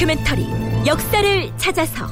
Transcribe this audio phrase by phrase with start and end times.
[0.00, 0.46] 다큐멘터리
[0.86, 2.06] 역사를 찾아서.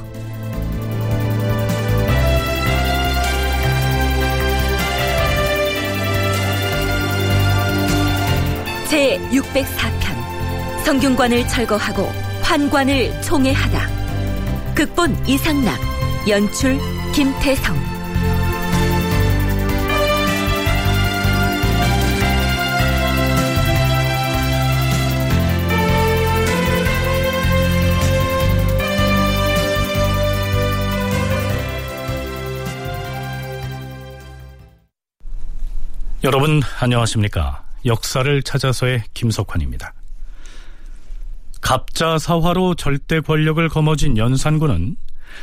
[8.87, 12.03] 제 604편 성균관을 철거하고
[12.43, 14.75] 환관을 총애하다.
[14.75, 15.79] 극본 이상락
[16.27, 16.77] 연출
[17.13, 17.75] 김태성
[36.21, 37.63] 여러분 안녕하십니까?
[37.85, 39.93] 역사를 찾아서의 김석환입니다.
[41.61, 44.97] 갑자사화로 절대 권력을 거머쥔 연산군은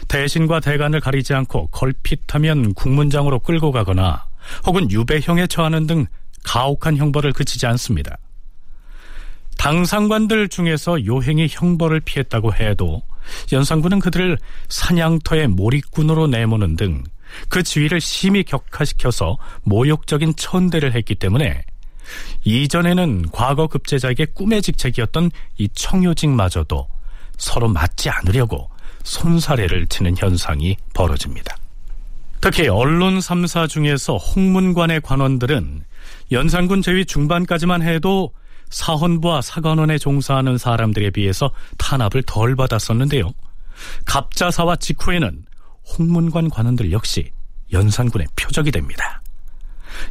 [0.08, 4.26] 대신과 대간을 가리지 않고 걸핏하면 국문장으로 끌고 가거나
[4.66, 6.04] 혹은 유배형에 처하는 등
[6.44, 8.18] 가혹한 형벌을 그치지 않습니다.
[9.56, 13.02] 당상관들 중에서 요행이 형벌을 피했다고 해도
[13.50, 14.36] 연산군은 그들을
[14.68, 17.02] 사냥터의 몰입군으로 내모는 등
[17.48, 21.64] 그 지위를 심히 격화시켜서 모욕적인 천대를 했기 때문에
[22.44, 26.88] 이전에는 과거 급제자에게 꿈의 직책이었던 이 청요직마저도
[27.36, 28.70] 서로 맞지 않으려고
[29.02, 31.56] 손사래를 치는 현상이 벌어집니다.
[32.40, 35.84] 특히 언론 3사 중에서 홍문관의 관원들은
[36.32, 38.32] 연산군 제위 중반까지만 해도
[38.70, 43.32] 사헌부와 사관원에 종사하는 사람들에 비해서 탄압을 덜 받았었는데요.
[44.04, 45.44] 갑자사와 직후에는
[45.86, 47.30] 홍문관 관원들 역시
[47.72, 49.22] 연산군의 표적이 됩니다.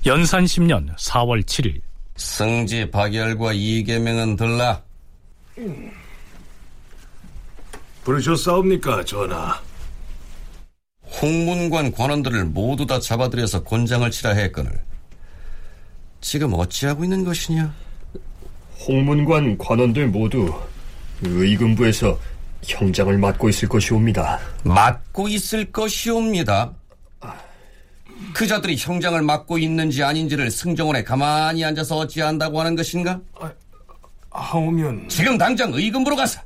[0.05, 1.81] 연산 10년 4월 7일
[2.15, 4.81] 승지 박열과 이계명은 들라
[8.03, 9.61] 부르셨사옵니까 전하
[11.21, 14.71] 홍문관 관원들을 모두 다 잡아들여서 곤장을 치라 했거늘
[16.21, 17.73] 지금 어찌하고 있는 것이냐?
[18.87, 20.51] 홍문관 관원들 모두
[21.21, 22.19] 의금부에서
[22.67, 24.39] 형장을 맡고 있을 것이옵니다.
[24.63, 26.73] 맡고 있을 것이옵니다.
[28.33, 33.19] 그 자들이 형장을 맡고 있는지 아닌지를 승정원에 가만히 앉아서 어찌한다고 하는 것인가?
[33.39, 33.51] 아,
[34.31, 36.41] 하오면 지금 당장 의금부로 가서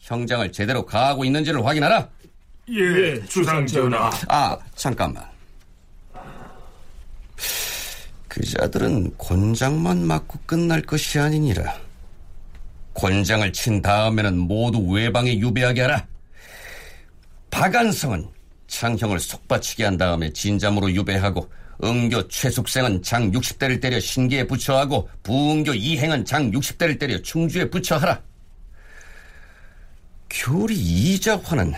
[0.00, 2.08] 형장을 제대로 가하고 있는지를 확인하라.
[2.70, 4.10] 예, 주상 전하.
[4.28, 5.24] 아, 잠깐만.
[8.28, 11.76] 그 자들은 곤장만 맡고 끝날 것이 아니니라.
[12.94, 16.06] 권장을 친 다음에는 모두 외방에 유배하게 하라.
[17.50, 18.28] 박안성은
[18.66, 21.50] 창형을 속바치게 한 다음에 진잠으로 유배하고
[21.82, 28.22] 응교 최숙생은 장 60대를 때려 신기에 부처하고 부응교 이행은 장 60대를 때려 충주에 부처하라.
[30.30, 31.74] 교리 이자화는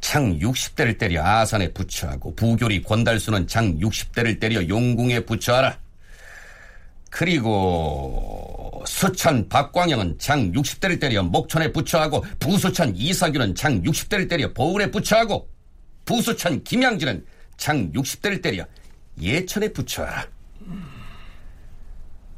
[0.00, 5.78] 장 60대를 때려 아산에 부처하고 부교리 권달수는 장 60대를 때려 용궁에 부처하라.
[7.10, 15.48] 그리고 수천 박광영은 장 60대를 때려 목천에 부처하고 부수천 이사규는 장 60대를 때려 보울에 부처하고
[16.04, 17.24] 부수천 김양진은
[17.56, 18.64] 장 60대를 때려
[19.20, 20.26] 예천에 부처하라.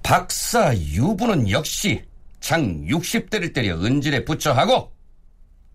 [0.02, 2.02] 박사 유부는 역시
[2.40, 4.92] 장 60대를 때려 은질에 부처하고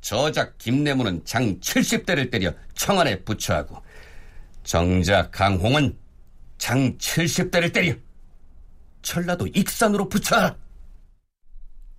[0.01, 3.81] 저작 김내무는 장 70대를 때려 청안에 부처하고
[4.63, 5.95] 정작 강홍은
[6.57, 7.93] 장 70대를 때려
[9.03, 10.55] 전라도 익산으로 붙여라.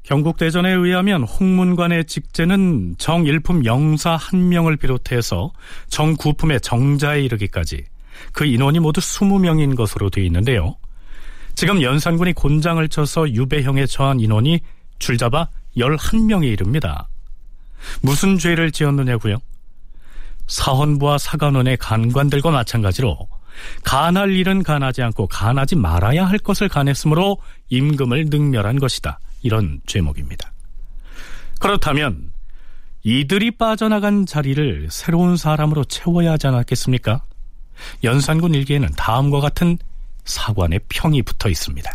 [0.03, 5.53] 경국대전에 의하면 홍문관의 직제는 정일품 영사 한 명을 비롯해서
[5.89, 7.85] 정구품의 정자에 이르기까지
[8.33, 10.77] 그 인원이 모두 20명인 것으로 되어 있는데요.
[11.55, 14.61] 지금 연산군이 곤장을 쳐서 유배형에 처한 인원이
[14.99, 17.09] 줄잡아 11명에 이릅니다.
[18.03, 19.39] 무슨 죄를 지었느냐고요?
[20.47, 23.29] 사헌부와 사관원의 간관들과 마찬가지로
[23.85, 29.21] 간할 일은 간하지 않고 간하지 말아야 할 것을 간했으므로 임금을 능멸한 것이다.
[29.43, 30.53] 이런 죄목입니다.
[31.61, 32.33] 그렇다면
[33.03, 37.23] 이들이 빠져나간 자리를 새로운 사람으로 채워야 하지 않았겠습니까?
[38.03, 39.79] 연산군 일기에는 다음과 같은
[40.25, 41.93] 사관의 평이 붙어 있습니다.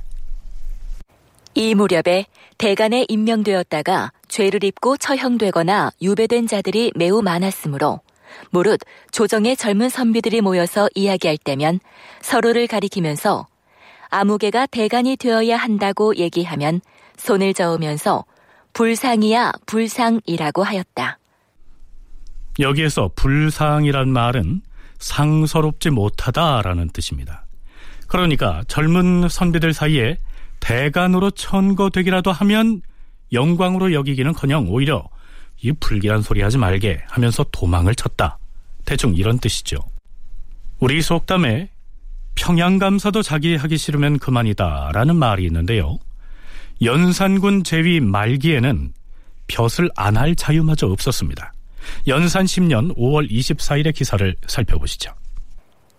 [1.56, 2.26] 이 무렵에
[2.58, 8.02] 대간에 임명되었다가 죄를 입고 처형되거나 유배된 자들이 매우 많았으므로
[8.50, 8.80] 무릇
[9.12, 11.80] 조정의 젊은 선비들이 모여서 이야기할 때면
[12.22, 13.48] 서로를 가리키면서
[14.10, 16.82] 아무개가 대간이 되어야 한다고 얘기하면
[17.18, 18.26] 손을 저으면서
[18.74, 21.20] 불상이야 불상이라고 하였다.
[22.60, 24.62] 여기에서 불상이란 말은
[24.98, 27.46] 상서롭지 못하다라는 뜻입니다.
[28.08, 30.18] 그러니까 젊은 선비들 사이에
[30.60, 32.82] 대간으로 천거되기라도 하면
[33.32, 35.08] 영광으로 여기기는커녕 오히려
[35.62, 38.39] 이 불길한 소리 하지 말게 하면서 도망을 쳤다.
[38.90, 39.78] 대충 이런 뜻이죠.
[40.80, 41.70] 우리 속담에
[42.34, 46.00] 평양감사도 자기 하기 싫으면 그만이다 라는 말이 있는데요.
[46.82, 48.94] 연산군 제위 말기에는
[49.46, 51.54] 벼슬 안 할 자유마저 없었습니다.
[52.08, 55.14] 연산 10년 5월 24일의 기사를 살펴보시죠.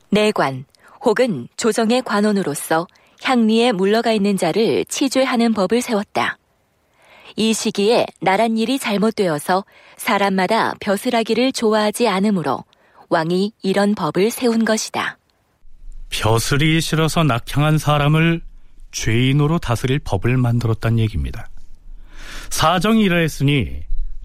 [0.08, 0.64] 내관
[1.04, 2.88] 혹은 조정의 관원으로서
[3.22, 6.38] 향리에 물러가 있는 자를 치죄하는 법을 세웠다.
[7.36, 9.64] 이 시기에 나란 일이 잘못되어서
[9.96, 12.64] 사람마다 벼슬하기를 좋아하지 않으므로
[13.10, 15.18] 왕이 이런 법을 세운 것이다.
[16.08, 18.40] 벼슬이 싫어서 낙향한 사람을
[18.92, 21.48] 죄인으로 다스릴 법을 만들었단 얘기입니다.
[22.50, 23.82] 사정이 이러했으니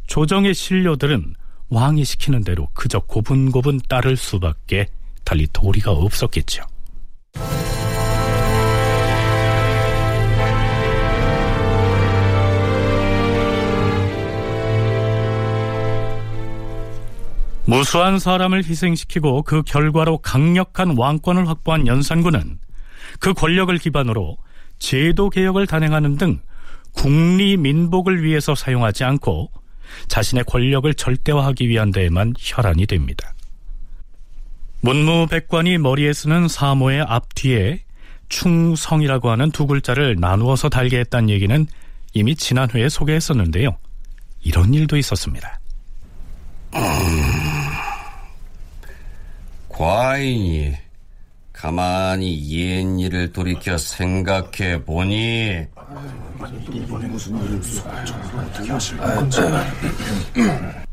[0.08, 1.36] 조정의 신료들은
[1.70, 4.88] 왕이 시키는 대로 그저 고분고분 따를 수밖에
[5.24, 6.64] 달리 도리가 없었겠죠.
[17.66, 22.60] 무수한 사람을 희생시키고 그 결과로 강력한 왕권을 확보한 연산군은
[23.20, 24.38] 그 권력을 기반으로
[24.78, 26.40] 제도 개혁을 단행하는 등
[26.94, 29.52] 국리 민복을 위해서 사용하지 않고
[30.08, 33.34] 자신의 권력을 절대화하기 위한 데에만 혈안이 됩니다.
[34.82, 37.84] 문무백관이 머리에 쓰는 사모의 앞뒤에
[38.30, 41.66] 충성이라고 하는 두 글자를 나누어서 달게 했다는 얘기는
[42.14, 43.78] 이미 지난 회에 소개했었는데요.
[44.44, 45.60] 이런 일도 있었습니다.
[49.75, 50.74] 과인이
[51.51, 55.66] 가만히 옛 일을 돌이켜 생각해 보니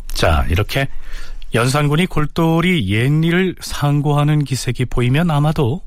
[0.08, 0.88] 자 이렇게
[1.55, 5.82] 연산군이 골똘히 옛일을 상고하는 기색이 보이면 아마도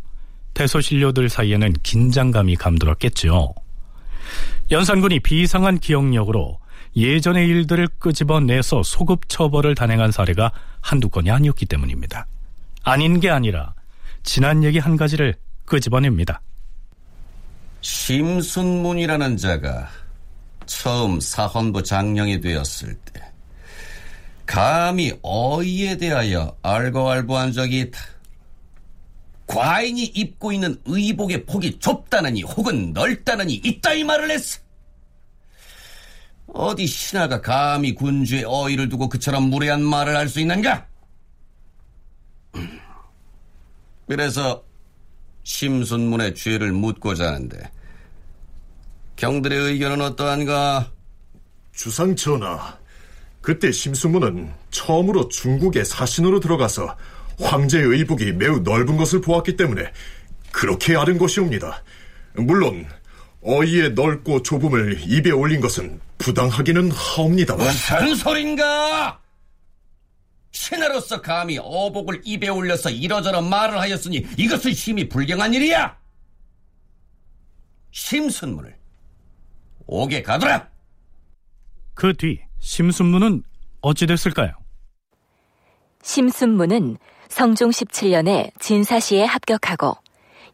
[0.53, 3.53] 대소신료들 사이에는 긴장감이 감돌았겠죠.
[4.71, 6.59] 연산군이 비상한 기억력으로
[6.95, 12.25] 예전의 일들을 끄집어내서 소급 처벌을 단행한 사례가 한두 건이 아니었기 때문입니다.
[12.86, 13.74] 아닌 게 아니라
[14.24, 15.36] 지난 얘기 한 가지를
[15.66, 16.40] 끄집어냅니다.
[17.82, 19.90] 심순문이라는 자가
[20.66, 23.22] 처음 사헌부 장령이 되었을 때
[24.46, 28.00] 감히 어이에 대하여 알고알고한 적이 있다.
[29.48, 34.60] 과인이 입고 있는 의복의 폭이 좁다느니 혹은 넓다느니 있다 이 말을 했어.
[36.48, 40.86] 어디 신하가 감히 군주의 어이를 두고 그처럼 무례한 말을 할 수 있는가?
[44.07, 44.63] 그래서
[45.44, 47.72] 심순문의 죄를 묻고자 하는데
[49.16, 50.92] 경들의 의견은 어떠한가?
[51.74, 52.78] 주상 전하,
[53.42, 56.96] 그때 심순문은 처음으로 중국의 사신으로 들어가서
[57.40, 59.92] 황제의 의복이 매우 넓은 것을 보았기 때문에
[60.51, 61.84] 그렇게 아른 것이옵니다.
[62.34, 62.88] 물론
[63.44, 69.19] 어이의 넓고 좁음을 입에 올린 것은 부당하기는 하옵니다만 무슨 소린가?
[70.56, 75.98] 신하로서 감히 어복을 입에 올려서 이러저러 말을 하였으니 이것은 심히 불경한 일이야.
[77.92, 78.78] 심순문을
[79.86, 80.69] 옥에 가두라.
[81.94, 83.44] 그 뒤 심순문은
[83.82, 84.53] 어찌 됐을까요?
[86.01, 89.98] 심순문은 성종 17년에 진사시에 합격하고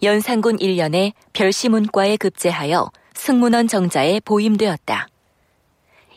[0.02, 5.08] 연산군 1년에 별시문과에 급제하여 승문원 정자에 보임되었다.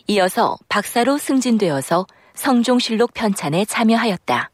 [0.09, 4.51] 이어서 박사로 승진되어서 성종실록 편찬에 참여하였다.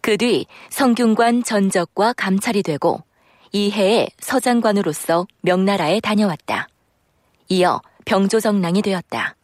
[0.00, 3.02] 그 뒤 성균관 전적과 감찰이 되고
[3.52, 6.68] 이해에 서장관으로서 명나라에 다녀왔다.
[7.48, 9.36] 이어 병조정랑이 되었다.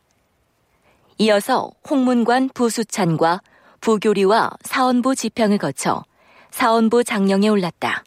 [1.18, 3.40] 이어서 홍문관 부수찬과
[3.80, 6.02] 부교리와 사원부 지평을 거쳐
[6.50, 8.02] 사원부 장령에 올랐다.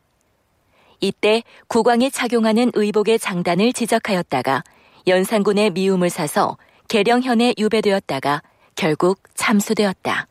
[1.00, 4.64] 이때 국왕에 착용하는 의복의 장단을 지적하였다가
[5.08, 6.58] 연산군의 미움을 사서
[6.90, 8.42] 계령현에 유배되었다가
[8.76, 10.28] 결국 참수되었다.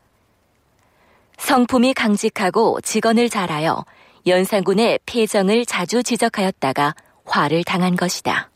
[1.38, 3.85] 성품이 강직하고 직언을 잘하여
[4.26, 6.94] 연산군의 폐정을 자주 지적하였다가
[7.25, 8.50] 화를 당한 것이다.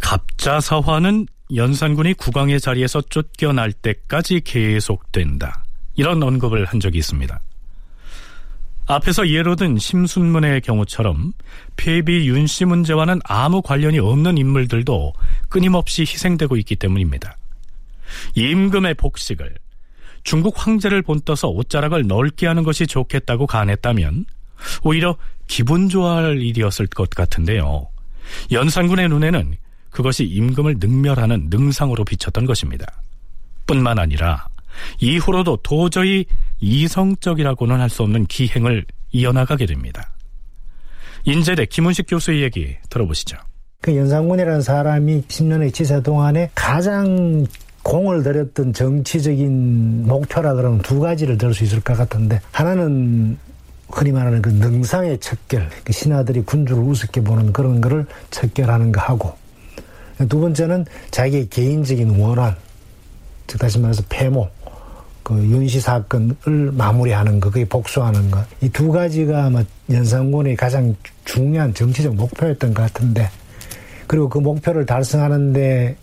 [0.00, 5.64] 갑자사화는 연산군이 국왕의 자리에서 쫓겨날 때까지 계속된다.
[5.96, 7.40] 이런 언급을 한 적이 있습니다.
[8.86, 11.32] 앞에서 예로 든 심순문의 경우처럼
[11.76, 15.14] 폐비 윤씨 문제와는 아무 관련이 없는 인물들도
[15.48, 17.36] 끊임없이 희생되고 있기 때문입니다.
[18.34, 19.54] 임금의 복식을
[20.22, 24.24] 중국 황제를 본떠서 옷자락을 넓게 하는 것이 좋겠다고 간했다면
[24.82, 27.88] 오히려 기분 좋아할 일이었을 것 같은데요.
[28.50, 29.56] 연산군의 눈에는
[29.90, 32.86] 그것이 임금을 능멸하는 능상으로 비쳤던 것입니다.
[33.66, 34.46] 뿐만 아니라
[35.00, 36.24] 이후로도 도저히
[36.60, 40.10] 이성적이라고는 할 수 없는 기행을 이어나가게 됩니다.
[41.24, 43.36] 인제대 김은식 교수의 얘기 들어보시죠.
[43.80, 47.46] 그 연산군이라는 사람이 10년의 지사 동안에 가장
[47.84, 53.38] 공을 들였던 정치적인 목표라 그러면 두 가지를 들 수 있을 것 같은데 하나는
[53.88, 59.32] 흔히 말하는 그 능상의 척결, 그 신하들이 군주를 우습게 보는 그런 거를 척결하는 거 하고
[60.28, 62.56] 두 번째는 자기의 개인적인 원한,
[63.46, 64.48] 즉 다시 말해서 폐모,
[65.22, 68.44] 그 윤씨 사건을 마무리하는 거, 그게 복수하는 것.
[68.60, 73.28] 이두 가지가 아마 연산군의 가장 중요한 정치적 목표였던 것 같은데,
[74.06, 75.96] 그리고 그 목표를 달성하는데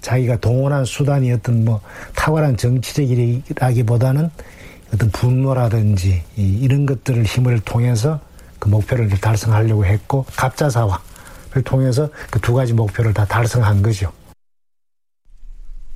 [0.00, 1.80] 자기가 동원한 수단이 어떤 뭐
[2.14, 4.30] 탁월한 정치적이라기보다는
[4.94, 8.20] 어떤 분노라든지 이런 것들을 힘을 통해서
[8.58, 14.12] 그 목표를 달성하려고 했고 갑자사화를 통해서 그 두 가지 목표를 다 달성한 거죠.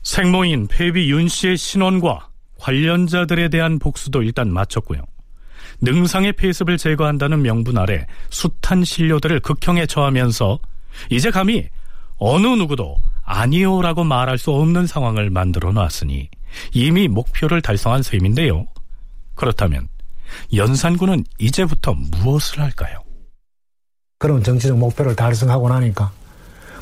[0.03, 2.29] 생모인 폐비 윤 씨의 신원과
[2.59, 5.03] 관련자들에 대한 복수도 일단 마쳤고요.
[5.83, 10.59] 능상의 폐습을 제거한다는 명분 아래 숱한 신료들을 극형에 처하면서
[11.11, 11.69] 이제 감히
[12.19, 12.97] 어느 누구도
[13.31, 16.29] 아니오라고 말할 수 없는 상황을 만들어 놨으니
[16.75, 18.67] 이미 목표를 달성한 셈인데요.
[19.37, 19.89] 그렇다면
[20.55, 22.99] 연산군은 이제부터 무엇을 할까요?
[24.19, 26.11] 그런 정치적 목표를 달성하고 나니까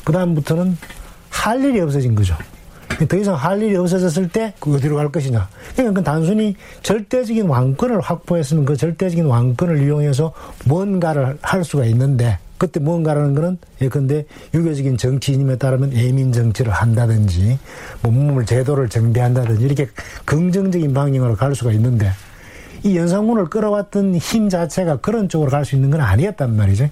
[0.03, 0.75] 그 다음부터는
[1.29, 2.35] 할 일이 없어진 거죠.
[3.07, 5.47] 더 이상 할 일이 없어졌을 때그 어디로 갈 것이냐.
[5.75, 10.33] 그러니까 단순히 절대적인 왕권을 확보했으면 그 절대적인 왕권을 이용해서
[10.65, 17.57] 뭔가를 할 수가 있는데 그때 뭔가라는 거는 예컨대 유교적인 정치인임에 따르면 애민 정치를 한다든지
[18.03, 19.87] 뭐 몸을 제도를 정비한다든지 이렇게
[20.25, 22.11] 긍정적인 방향으로 갈 수가 있는데
[22.83, 26.89] 이 연산군을 끌어왔던 힘 자체가 그런 쪽으로 갈 수 있는 건 아니었단 말이죠.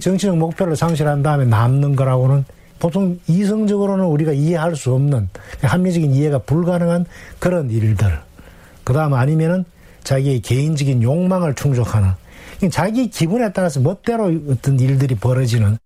[0.00, 2.44] 정치적 목표를 상실한 다음에 남는 거라고는
[2.78, 5.28] 보통 이성적으로는 우리가 이해할 수 없는
[5.62, 7.06] 합리적인 이해가 불가능한
[7.38, 8.20] 그런 일들.
[8.84, 9.64] 그 다음 아니면은
[10.04, 12.10] 자기의 개인적인 욕망을 충족하는
[12.70, 15.78] 자기 기분에 따라서 멋대로 어떤 일들이 벌어지는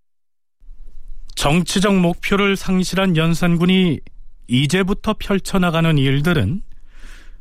[1.35, 4.01] 정치적 목표를 상실한 연산군이
[4.49, 6.63] 이제부터 펼쳐나가는 일들은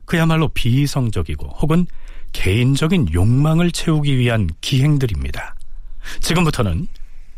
[0.06, 1.86] 그야말로 비이성적이고 혹은
[2.34, 5.56] 개인적인 욕망을 채우기 위한 기행들입니다.
[6.22, 6.88] 지금부터는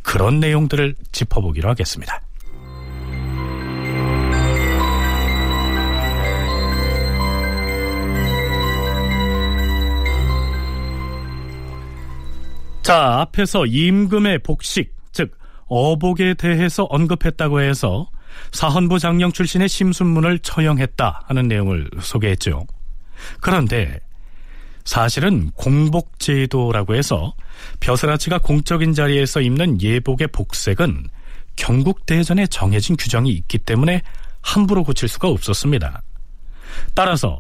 [0.02, 2.22] 그런 내용들을 짚어보기로 하겠습니다.
[12.84, 15.38] 자, 앞에서 임금의 복식, 즉
[15.68, 18.10] 어복에 대해서 언급했다고 해서
[18.52, 22.66] 사헌부 장령 출신의 심순문을 처형했다 하는 내용을 소개했죠.
[23.40, 24.00] 그런데
[24.84, 27.34] 사실은 공복제도라고 해서
[27.80, 31.08] 벼슬아치가 공적인 자리에서 입는 예복의 복색은
[31.56, 34.02] 경국대전에 정해진 규정이 있기 때문에
[34.42, 36.02] 함부로 고칠 수가 없었습니다.
[36.94, 37.40] 따라서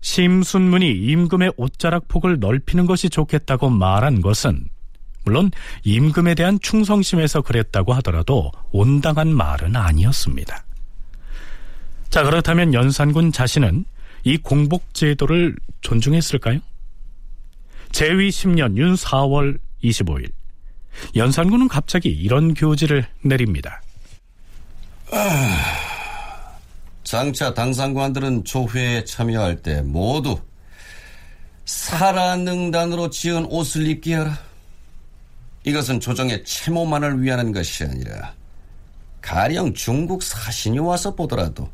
[0.00, 4.68] 심순문이 임금의 옷자락 폭을 넓히는 것이 좋겠다고 말한 것은
[5.24, 5.50] 물론
[5.82, 10.64] 임금에 대한 충성심에서 그랬다고 하더라도 온당한 말은 아니었습니다.
[12.10, 13.84] 자, 그렇다면 연산군 자신은
[14.22, 16.60] 이 공복제도를 존중했을까요?
[17.90, 20.30] 제위 10년 윤 4월 25일
[21.14, 23.82] 연산군은 갑자기 이런 교지를 내립니다.
[25.12, 25.95] 아,
[27.06, 30.40] 장차 당상관들은 조회에 참여할 때 모두
[31.64, 34.36] 사라능단으로 지은 옷을 입게 하라.
[35.62, 38.34] 이것은 조정의 채모만을 위하는 것이 아니라
[39.22, 41.70] 가령 중국 사신이 와서 보더라도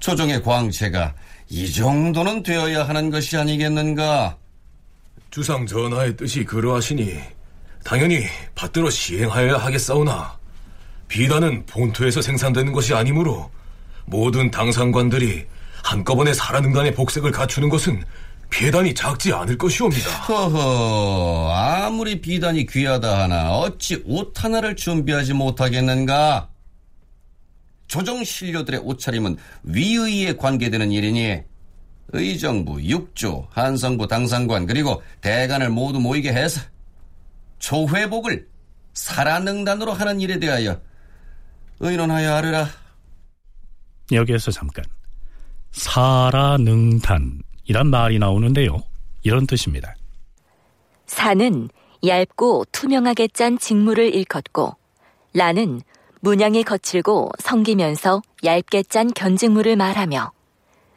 [0.00, 1.14] 조정의 광채가
[1.48, 4.36] 이 정도는 되어야 하는 것이 아니겠는가?
[5.30, 7.20] 주상 전하의 뜻이 그러하시니
[7.84, 8.24] 당연히
[8.56, 10.36] 받들어 시행하여야 하겠사오나
[11.06, 13.54] 비단은 본토에서 생산되는 것이 아니므로
[14.06, 15.46] 모든 당상관들이
[15.84, 18.02] 한꺼번에 사라능단의 복색을 갖추는 것은
[18.50, 20.08] 비단이 작지 않을 것이옵니다.
[20.22, 26.48] 허허, 아무리 비단이 귀하다 하나 어찌 옷 하나를 준비하지 못하겠는가?
[27.88, 31.42] 조정 신료들의 옷차림은 위의에 관계되는 일이니
[32.12, 36.60] 의정부, 육조, 한성부, 당상관 그리고 대간을 모두 모이게 해서
[37.58, 38.48] 조회복을
[38.94, 40.80] 사라능단으로 하는 일에 대하여
[41.80, 42.68] 의논하여 하르라.
[44.12, 44.84] 여기에서 잠깐
[45.72, 47.40] 사라능단이란
[47.90, 48.82] 말이 나오는데요.
[49.22, 49.94] 이런 뜻입니다.
[51.06, 51.68] 사는
[52.04, 54.76] 얇고 투명하게 짠 직물을 일컫고
[55.34, 55.80] 라는
[56.20, 60.32] 문양이 거칠고 성기면서 얇게 짠 견직물을 말하며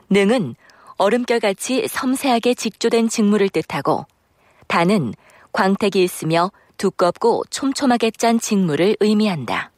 [0.10, 0.56] 능은
[0.98, 4.06] 얼음결같이 섬세하게 직조된 직물을 뜻하고
[4.68, 5.14] 단은
[5.52, 9.72] 광택이 있으며 두껍고 촘촘하게 짠 직물을 의미한다.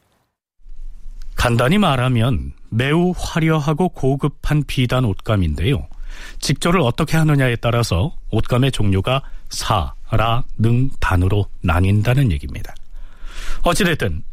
[1.35, 5.87] 간단히 말하면 매우 화려하고 고급한 비단 옷감인데요.
[6.39, 12.73] 직조를 어떻게 하느냐에 따라서 옷감의 종류가 사, 라, 능, 단으로 나뉜다는 얘기입니다.
[13.63, 14.23] 어찌됐든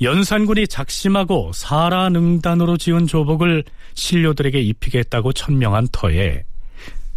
[0.00, 6.44] 연산군이 작심하고 사라 능단으로 지은 조복을 신료들에게 입히겠다고 천명한 터에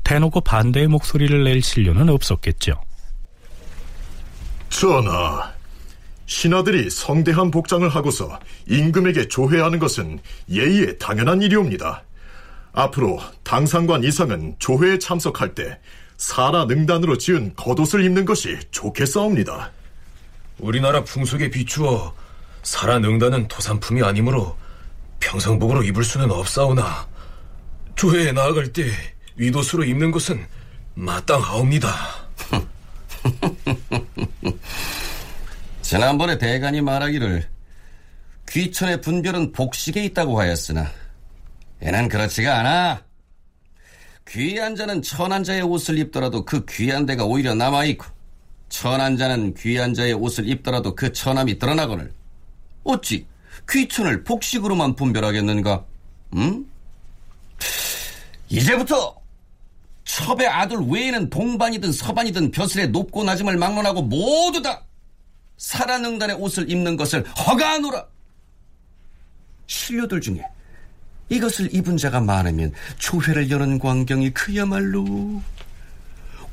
[0.04, 2.82] 대놓고 반대의 목소리를 낼 신료는 없었겠죠.
[4.70, 5.52] 전하,
[6.30, 12.04] 신하들이 성대한 복장을 하고서 임금에게 조회하는 것은 예의에 당연한 일이옵니다.
[12.72, 15.80] 앞으로 당상관 이상은 조회에 참석할 때
[16.18, 19.72] 사라 능단으로 지은 겉옷을 입는 것이 좋겠사옵니다.
[20.60, 22.14] 우리나라 풍속에 비추어
[22.62, 24.56] 사라 능단은 토산품이 아니므로
[25.20, 27.08] 평상복으로 입을 수는 없사오나
[27.96, 28.92] 조회에 나아갈 때
[29.36, 30.46] 위도수로 입는 것은
[30.94, 31.90] 마땅하옵니다.
[35.90, 37.50] 지난번에 대간이 말하기를
[38.48, 40.86] 귀천의 분별은 복식에 있다고 하였으나
[41.82, 43.04] 얘는 그렇지가 않아.
[44.28, 48.06] 귀한 자는 천한 자의 옷을 입더라도 그 귀한 데가 오히려 남아있고
[48.70, 52.14] 천한 자는 귀한 자의 옷을 입더라도 그 천함이 드러나거늘
[52.84, 53.26] 어찌
[53.68, 55.86] 귀천을 복식으로만 분별하겠는가?
[56.36, 56.68] 응?
[58.48, 59.20] 이제부터
[60.04, 64.86] 첩의 아들 외에는 동반이든 서반이든 벼슬의 높고 낮음을 막론하고 모두 다
[65.60, 68.08] 사라능단의 옷을 입는 것을 허가하노라.
[69.68, 70.44] 신료들 중에
[71.28, 75.44] 이것을 입은 자가 많으면 조회를 여는 광경이 그야말로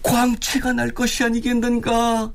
[0.03, 2.31] 광채가 날 것이 아니겠는가?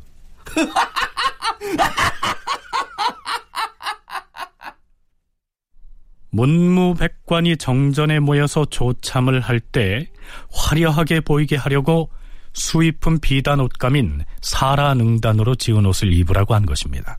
[6.32, 10.10] 문무백관이 정전에 모여서 조참을 할 때
[10.52, 12.10] 화려하게 보이게 하려고
[12.54, 17.18] 수입품 비단 옷감인 사라능단으로 지은 옷을 입으라고 한 것입니다.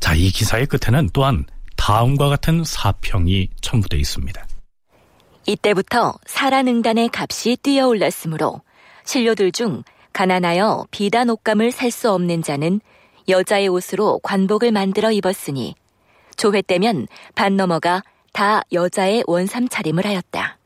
[0.00, 1.44] 자, 이 기사의 끝에는 또한
[1.76, 4.46] 다음과 같은 사평이 첨부되어 있습니다.
[5.46, 8.62] 이때부터 사라능단의 값이 뛰어올랐으므로
[9.04, 9.82] 신료들 중
[10.12, 12.80] 가난하여 비단 옷감을 살 수 없는 자는
[13.28, 15.74] 여자의 옷으로 관복을 만들어 입었으니
[16.36, 20.58] 조회 때면 반 넘어가 다 여자의 원삼 차림을 하였다.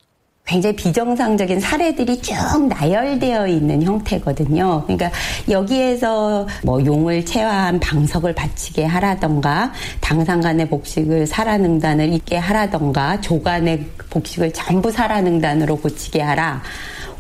[0.46, 2.34] 굉장히 비정상적인 사례들이 쭉
[2.68, 4.84] 나열되어 있는 형태거든요.
[4.84, 5.10] 그러니까
[5.50, 14.92] 여기에서 뭐 용을 체화한 방석을 바치게 하라던가 당상간의 복식을 사라능단을 입게 하라던가 조간의 복식을 전부
[14.92, 16.62] 사라능단으로 고치게 하라.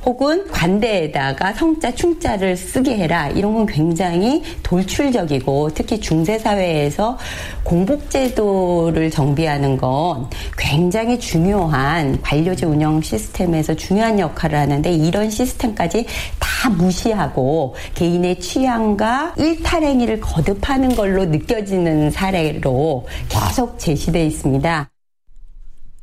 [0.06, 7.18] 혹은 관대에다가 성자 충자를 쓰게 해라 이런 건 굉장히 돌출적이고 특히 중세 사회에서
[7.64, 16.06] 공복제도를 정비하는 건 굉장히 중요한 관료제 운영 시스템에서 중요한 역할을 하는데 이런 시스템까지
[16.38, 24.88] 다 무시하고 개인의 취향과 일탈행위를 거듭하는 걸로 느껴지는 사례로 계속 제시되어 있습니다.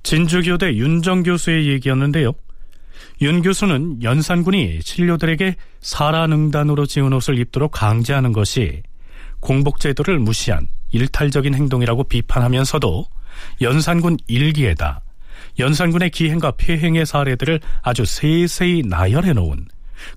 [0.03, 2.33] 진주교대 윤정 교수의 얘기였는데요.
[3.23, 8.83] 윤 교수는 연산군이 신료들에게 사라능단으로 지은 옷을 입도록 강제하는 것이
[9.39, 13.05] 공복제도를 무시한 일탈적인 행동이라고 비판하면서도
[13.61, 15.03] 연산군 일기에다
[15.57, 19.67] 연산군의 기행과 폐행의 사례들을 아주 세세히 나열해 놓은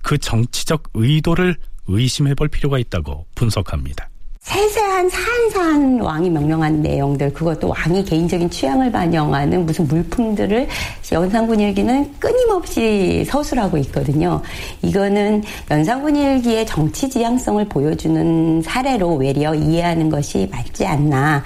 [0.03, 1.55] 그 정치적 의도를
[1.87, 4.09] 의심해 볼 필요가 있다고 분석합니다.
[4.47, 10.69] 세세한 사한사한 왕이 명령한 내용들 그것도 왕이 개인적인 취향을 반영하는 무슨 물품들을
[11.11, 14.41] 연산군 일기는 끊임없이 서술하고 있거든요.
[14.83, 21.43] 이거는 연산군 일기의 정치 지향성을 보여주는 사례로 외려 이해하는 것이 맞지 않나.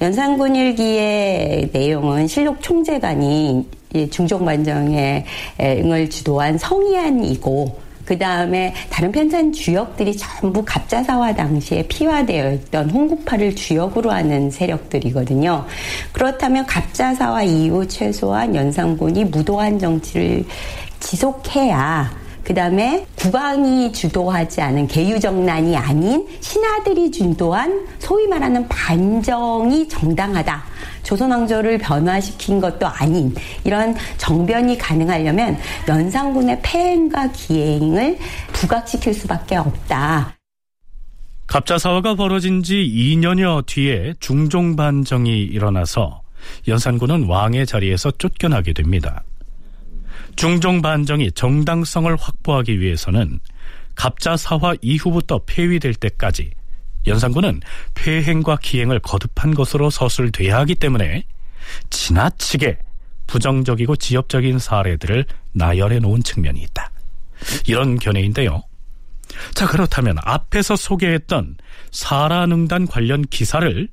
[0.00, 3.64] 연산군 일기의 내용은 실록 총재관이
[4.10, 5.24] 중종반정에
[5.60, 14.10] 응을 주도한 성의안이고 그 다음에 다른 편찬 주역들이 전부 갑자사화 당시에 피화되어 있던 홍구파를 주역으로
[14.10, 15.64] 하는 세력들이거든요.
[16.10, 20.44] 그렇다면 갑자사화 이후 최소한 연산군이 무도한 정치를
[20.98, 30.64] 지속해야 그 다음에 국왕이 주도하지 않은 개유정난이 아닌 신하들이 주도한 소위 말하는 반정이 정당하다.
[31.02, 35.56] 조선왕조를 변화시킨 것도 아닌 이런 정변이 가능하려면
[35.88, 38.18] 연산군의 폐행과 기행을
[38.52, 40.36] 부각시킬 수밖에 없다.
[41.46, 46.22] 갑자사화가 벌어진 지 2년여 뒤에 중종반정이 일어나서
[46.68, 49.24] 연산군은 왕의 자리에서 쫓겨나게 됩니다.
[50.36, 53.40] 중종 반정이 정당성을 확보하기 위해서는
[53.94, 56.50] 갑자사화 이후부터 폐위될 때까지
[57.06, 57.60] 연산군은
[57.94, 61.24] 폐행과 기행을 거듭한 것으로 서술돼야 하기 때문에
[61.90, 62.78] 지나치게
[63.26, 66.90] 부정적이고 지엽적인 사례들을 나열해 놓은 측면이 있다.
[67.66, 68.62] 이런 견해인데요.
[69.54, 71.56] 자, 그렇다면 앞에서 소개했던
[71.92, 73.88] 사라능단 관련 기사를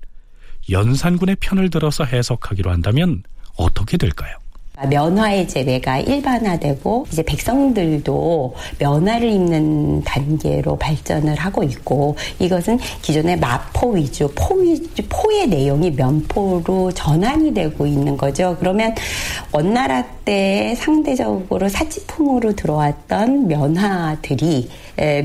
[0.70, 3.24] 연산군의 편을 들어서 해석하기로 한다면
[3.56, 4.38] 어떻게 될까요?
[4.86, 14.32] 면화의 재배가 일반화되고 이제 백성들도 면화를 입는 단계로 발전을 하고 있고 이것은 기존의 마포 위주
[14.36, 18.56] 포 위주 포의 내용이 면포로 전환이 되고 있는 거죠.
[18.60, 18.94] 그러면
[19.52, 24.70] 원나라 때 상대적으로 사치품으로 들어왔던 면화들이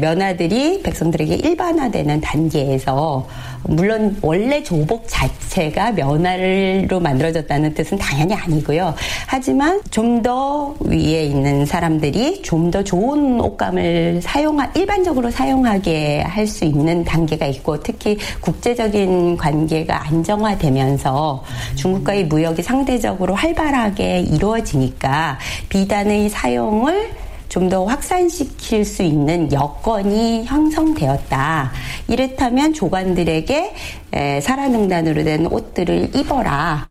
[0.01, 3.27] 면화들이 백성들에게 일반화되는 단계에서
[3.65, 8.95] 물론 원래 조복 자체가 면화로 만들어졌다는 뜻은 당연히 아니고요.
[9.27, 16.65] 하지만 좀 더 위에 있는 사람들이 좀 더 좋은 옷감을 사용하 일반적으로 사용하게 할 수
[16.65, 21.43] 있는 단계가 있고 특히 국제적인 관계가 안정화되면서
[21.77, 27.22] 중국과의 무역이 상대적으로 활발하게 이루어지니까 비단의 사용을
[27.53, 31.71] 좀 더 확산시킬 수 있는 여건이 형성되었다.
[32.09, 36.89] 이렇다면 조관들에게 사라능단으로 된 옷들을 입어라.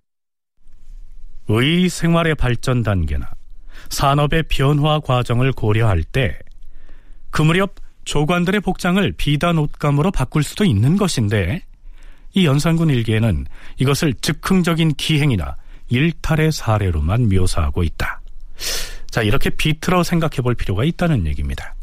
[1.49, 3.29] 의 생활의 발전 단계나
[3.89, 6.37] 산업의 변화 과정을 고려할 때
[7.31, 11.63] 그 무렵 조관들의 복장을 비단 옷감으로 바꿀 수도 있는 것인데
[12.33, 13.45] 이 연산군 일기에는
[13.77, 15.55] 이것을 즉흥적인 기행이나
[15.89, 18.21] 일탈의 사례로만 묘사하고 있다.
[19.11, 21.75] 자, 이렇게 비틀어 생각해 볼 필요가 있다는 얘기입니다.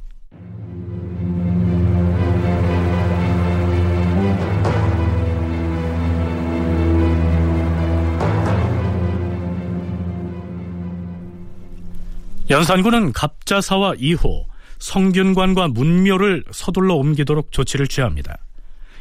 [12.48, 14.46] 연산군은 갑자사와 이후
[14.78, 18.38] 성균관과 문묘를 서둘러 옮기도록 조치를 취합니다.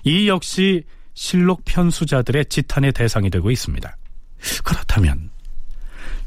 [0.04, 3.96] 이 역시 실록 편수자들의 지탄의 대상이 되고 있습니다.
[4.66, 5.30] 그렇다면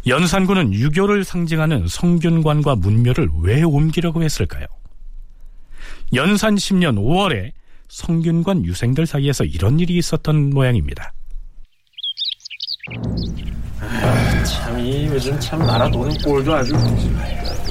[0.06, 4.66] 연산군은 유교를 상징하는 성균관과 문묘를 왜 옮기려고 했을까요?
[6.14, 7.52] 연산 10년 5월에
[7.88, 11.12] 성균관 유생들 사이에서 이런 일이 있었던 모양입니다.
[13.80, 16.72] 아, 참이 요즘 참 나라 노는 꼴도 아주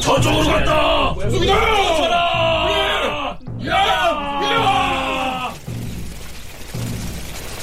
[0.01, 1.15] 저쪽으로 간다!
[1.47, 3.39] 야!
[3.65, 5.53] 야!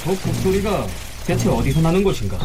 [0.02, 0.87] 저 곡소리가
[1.26, 2.37] 대체 어디서 나는 것인가?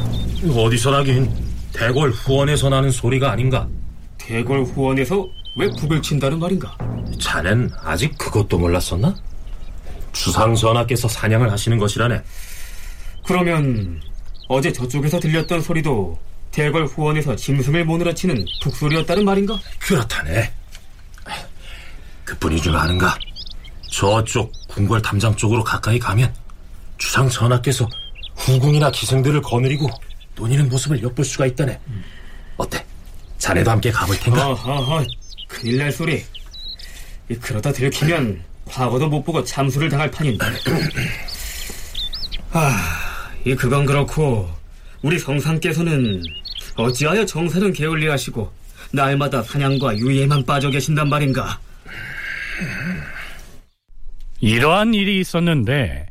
[0.56, 1.30] 어디서 나긴
[1.74, 3.68] 대궐 후원에서 나는 소리가 아닌가?
[4.18, 6.78] 대궐 후원에서 왜 북을 친다는 말인가?
[7.20, 9.16] 자넨 아직 그것도 몰랐었나?
[10.14, 12.22] 주상 전하께서 사냥을 하시는 것이라네.
[13.26, 14.02] 그러면
[14.48, 16.18] 어제 저쪽에서 들렸던 소리도
[16.52, 19.60] 대궐 후원에서 짐승을 모느라 치는 북소리였다는 말인가?
[19.80, 20.52] 그렇다네.
[22.26, 23.18] 그뿐이 줄 아는가?
[23.90, 26.34] 저쪽 궁궐 담장 쪽으로 가까이 가면
[26.98, 27.88] 주상 전하께서
[28.36, 29.90] 후궁이나 기생들을 거느리고
[30.42, 31.80] 논이는 모습을 엿볼 수가 있다네.
[32.58, 32.84] 어때?
[33.38, 34.50] 자네도 함께 가볼 텐가?
[34.50, 35.06] 어허허,
[35.48, 36.24] 큰일 날 소리.
[37.42, 40.46] 그러다 들키면 과거도 못 보고 잠수를 당할 판인데.
[42.52, 44.50] 아, 이 그건 그렇고
[45.04, 46.24] 우리 성상께서는
[46.76, 48.52] 어찌하여 정사는 게을리하시고
[48.92, 51.60] 날마다 사냥과 유예만 빠져 계신단 말인가?
[54.42, 56.08] 이러한 일이 있었는데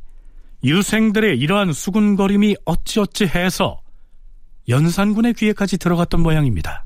[0.64, 3.80] 유생들의 이러한 수군거림이 어찌어찌 해서
[4.70, 6.84] 연산군의 귀에까지 들어갔던 모양입니다.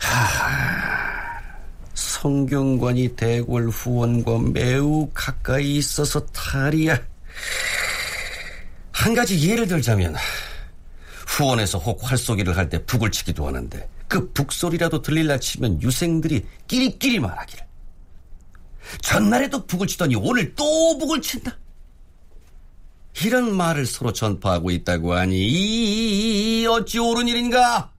[0.00, 1.40] 하,
[1.94, 6.98] 성균관이 대궐 후원과 매우 가까이 있어서 탈이야.
[8.92, 10.14] 한 가지 예를 들자면
[11.26, 17.64] 후원에서 혹 활쏘기를 할 때 북을 치기도 하는데 그 북소리라도 들릴라 치면 유생들이 끼리끼리 말하기를
[19.00, 21.56] 전날에도 북을 치더니 오늘 또 북을 친다.
[23.22, 27.92] 이런 말을 서로 전파하고 있다고 하니 어찌 옳은 일인가?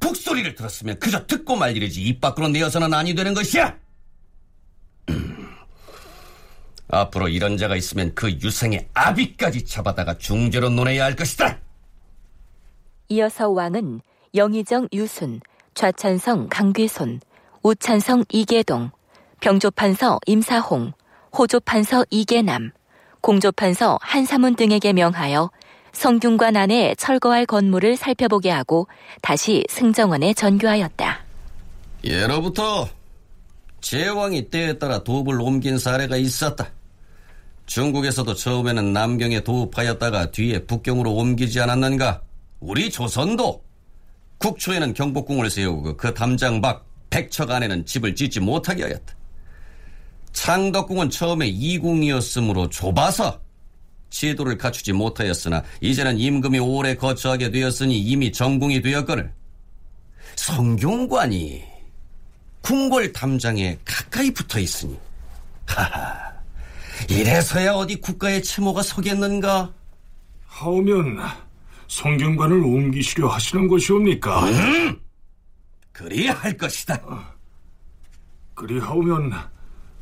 [0.00, 3.76] 북소리를 들었으면 그저 듣고 말 일이지 입 밖으로 내어서는 아니 되는 것이야.
[6.90, 11.58] 앞으로 이런 자가 있으면 그 유생의 아비까지 잡아다가 중죄로 논해야 할 것이다.
[13.08, 14.00] 이어서 왕은
[14.34, 15.40] 영의정 유순,
[15.74, 17.20] 좌찬성 강귀손,
[17.62, 18.90] 우찬성 이계동,
[19.40, 20.92] 병조판서 임사홍,
[21.36, 22.70] 호조판서 이계남,
[23.20, 25.50] 공조판서 한사문 등에게 명하여
[25.92, 28.86] 성균관 안에 철거할 건물을 살펴보게 하고
[29.20, 31.24] 다시 승정원에 전교하였다.
[32.04, 32.88] 예로부터
[33.80, 36.70] 제왕이 때에 따라 도읍을 옮긴 사례가 있었다.
[37.66, 42.22] 중국에서도 처음에는 남경에 도읍하였다가 뒤에 북경으로 옮기지 않았는가?
[42.60, 43.62] 우리 조선도
[44.38, 49.17] 국초에는 경복궁을 세우고 그 담장 밖 백척 안에는 집을 짓지 못하게 하였다.
[50.38, 53.40] 창덕궁은 처음에 이궁이었으므로 좁아서
[54.08, 59.32] 제도를 갖추지 못하였으나 이제는 임금이 오래 거처하게 되었으니 이미 정궁이 되었거늘
[60.36, 61.64] 성균관이
[62.62, 64.96] 궁궐 담장에 가까이 붙어 있으니
[65.66, 66.32] 하하
[67.10, 69.72] 이래서야 어디 국가의 채모가 서겠는가?
[70.46, 71.18] 하오면
[71.88, 74.44] 성균관을 옮기시려 하시는 것이옵니까?
[74.44, 75.00] 음,
[75.92, 77.00] 그리야 할 것이다.
[78.54, 79.57] 그리하오면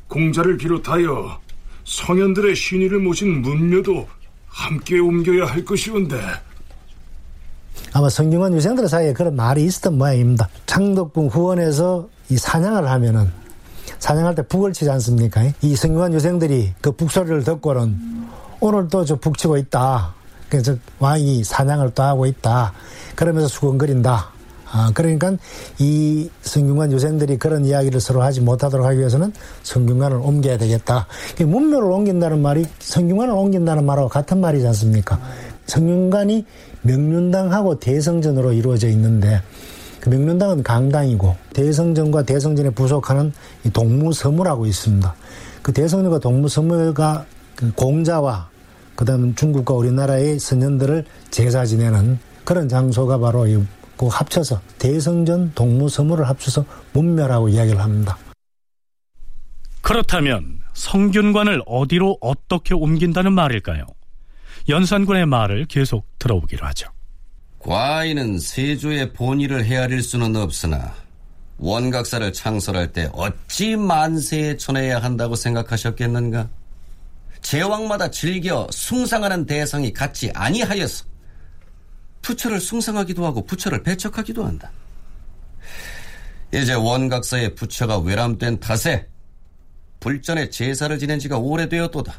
[0.07, 1.39] 공자를 비롯하여
[1.85, 4.07] 성현들의 신의를 모신 문묘도
[4.47, 6.19] 함께 옮겨야 할 것이온데
[7.93, 10.49] 아마 성균관 유생들 사이에 그런 말이 있었던 모양입니다.
[10.65, 13.31] 창덕궁 후원에서 이 사냥을 하면은
[13.99, 15.43] 사냥할 때 북을 치지 않습니까?
[15.61, 18.27] 이 성균관 유생들이 그 북소리를 듣고는
[18.59, 20.13] 오늘 또 저 북치고 있다.
[20.49, 22.73] 그래서 왕이 사냥을 또 하고 있다.
[23.15, 24.29] 그러면서 수건거린다.
[24.71, 25.33] 아, 그러니까
[25.79, 29.31] 이 성균관 유생들이 그런 이야기를 서로 하지 못하도록 하기 위해서는
[29.63, 31.07] 성균관을 옮겨야 되겠다.
[31.39, 35.19] 문묘를 옮긴다는 말이 성균관을 옮긴다는 말하고 같은 말이지 않습니까?
[35.67, 36.45] 성균관이
[36.81, 39.41] 명륜당하고 대성전으로 이루어져 있는데
[39.99, 43.33] 그 명륜당은 강당이고 대성전과 대성전에 부속하는
[43.73, 45.15] 동무서무라고 있습니다.
[45.61, 47.25] 그 대성전과 동무서무가
[47.55, 48.49] 그 공자와
[48.95, 53.45] 그다음 중국과 우리나라의 선현들을 제사 지내는 그런 장소가 바로
[53.97, 58.17] 그 합쳐서 대성전 동무서무를 합쳐서 문묘라고 이야기를 합니다.
[59.81, 63.85] 그렇다면 성균관을 어디로 어떻게 옮긴다는 말일까요?
[64.69, 66.89] 연산군의 말을 계속 들어보기로 하죠.
[67.59, 70.93] 과인은 세조의 본의를 헤아릴 수는 없으나
[71.57, 76.47] 원각사를 창설할 때 어찌 만세에 전해야 한다고 생각하셨겠는가?
[77.41, 81.05] 제왕마다 즐겨 숭상하는 대상이 같지 아니하여서
[82.21, 84.71] 부처를 숭상하기도 하고 부처를 배척하기도 한다.
[86.53, 89.07] 이제 원각사의 부처가 외람된 탓에
[89.99, 92.13] 불전에 제사를 지낸 지가 오래되었도다.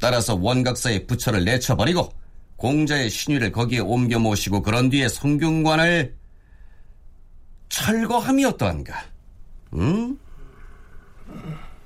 [0.00, 2.12] 따라서 원각사의 부처를 내쳐버리고
[2.56, 6.16] 공자의 신위를 거기에 옮겨 모시고 그런 뒤에 성균관을
[7.68, 8.94] 철거함이 어떠한가?
[9.74, 10.18] 응?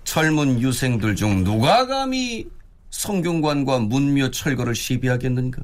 [0.04, 2.46] 철문 유생들 중 누가 감히
[2.90, 5.62] 성균관과 문묘 철거를 시비하겠는가?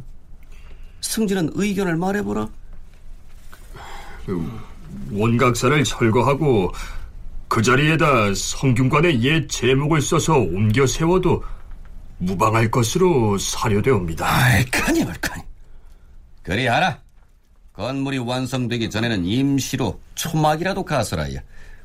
[1.01, 2.49] 승진은 의견을 말해보라.
[5.13, 6.73] 원각사를 철거하고
[7.49, 11.43] 그 자리에다 성균관의 옛 제목을 써서 옮겨 세워도
[12.19, 14.27] 무방할 것으로 사료되옵니다.
[14.27, 15.43] 알카니 알카니.
[16.43, 17.01] 그리하라.
[17.73, 21.39] 건물이 완성되기 전에는 임시로 초막이라도 가설하여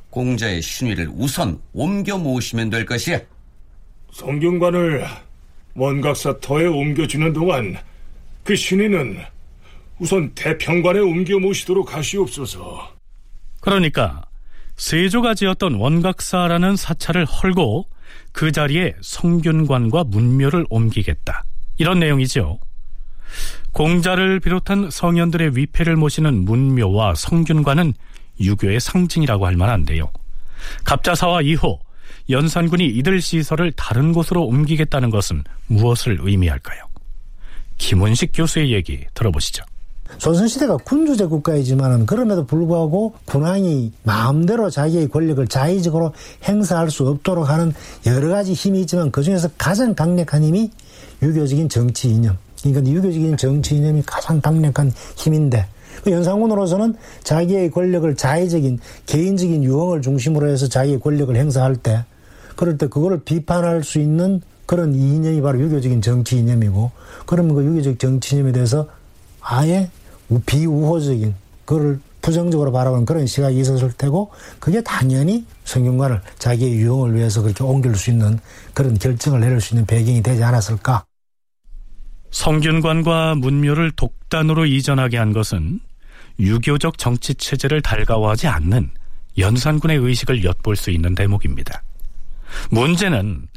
[0.09, 3.19] 공자의 신위를 우선 옮겨 모시면 될 것이야.
[4.11, 5.05] 성균관을
[5.75, 7.77] 원각사 터에 옮겨주는 동안
[8.43, 9.19] 그 신위는
[9.99, 12.93] 우선 대평관에 옮겨 모시도록 하시옵소서.
[13.61, 14.25] 그러니까
[14.75, 17.87] 세조가 지었던 원각사라는 사찰을 헐고
[18.31, 21.43] 그 자리에 성균관과 문묘를 옮기겠다.
[21.77, 22.59] 이런 내용이죠.
[23.71, 27.93] 공자를 비롯한 성현들의 위패를 모시는 문묘와 성균관은
[28.39, 30.11] 유교의 상징이라고 할 만한데요.
[30.83, 31.79] 갑자사와 이호,
[32.29, 36.92] 연산군이 이들 시설을 다른 곳으로 옮기겠다는 것은 무엇을 의미할까요?
[37.77, 39.63] 김원식 교수의 얘기 들어보시죠.
[40.17, 47.73] 조선시대가 군주제 국가이지만은 그럼에도 불구하고 군왕이 마음대로 자기의 권력을 자의적으로 행사할 수 없도록 하는
[48.05, 50.69] 여러 가지 힘이 있지만 그 중에서 가장 강력한 힘이
[51.21, 52.37] 유교적인 정치 이념.
[52.61, 55.65] 그러니까 유교적인 정치 이념이 가장 강력한 힘인데
[56.03, 62.03] 그 연산군으로서는 자기의 권력을 자의적인 개인적인 유흥을 중심으로 해서 자기의 권력을 행사할 때
[62.55, 66.91] 그럴 때 그거를 비판할 수 있는 그런 이념이 바로 유교적인 정치 이념이고
[67.25, 68.87] 그러면 그 유교적 정치 이념에 대해서
[69.41, 69.89] 아예
[70.45, 77.63] 비우호적인 그걸 부정적으로 바라보는 그런 시각이 있었을 테고 그게 당연히 성균관을 자기의 유용을 위해서 그렇게
[77.63, 78.39] 옮길 수 있는
[78.73, 81.03] 그런 결정을 내릴 수 있는 배경이 되지 않았을까.
[82.31, 85.81] 성균관과 문묘를 독단으로 이전하게 한 것은
[86.39, 88.89] 유교적 정치 체제를 달가워하지 않는
[89.37, 91.83] 연산군의 의식을 엿볼 수 있는 대목입니다.
[92.71, 93.47] 문제는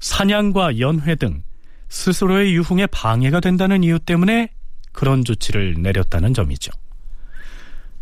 [0.00, 1.42] 사냥과 연회 등
[1.88, 4.48] 스스로의 유흥에 방해가 된다는 이유 때문에
[4.92, 6.72] 그런 조치를 내렸다는 점이죠.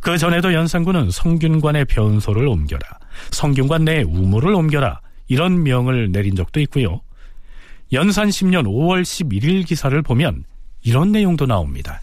[0.00, 2.80] 그 전에도 연산군은 성균관의 변소를 옮겨라,
[3.30, 7.00] 성균관 내 우물을 옮겨라 이런 명을 내린 적도 있고요.
[7.92, 10.44] 연산 10년 5월 11일 기사를 보면
[10.82, 12.00] 이런 내용도 나옵니다.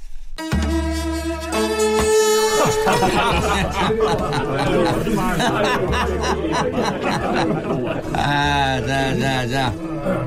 [8.14, 9.74] 아, 자, 자, 자.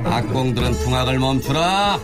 [0.04, 2.00] 악공들은 풍악을 멈추라.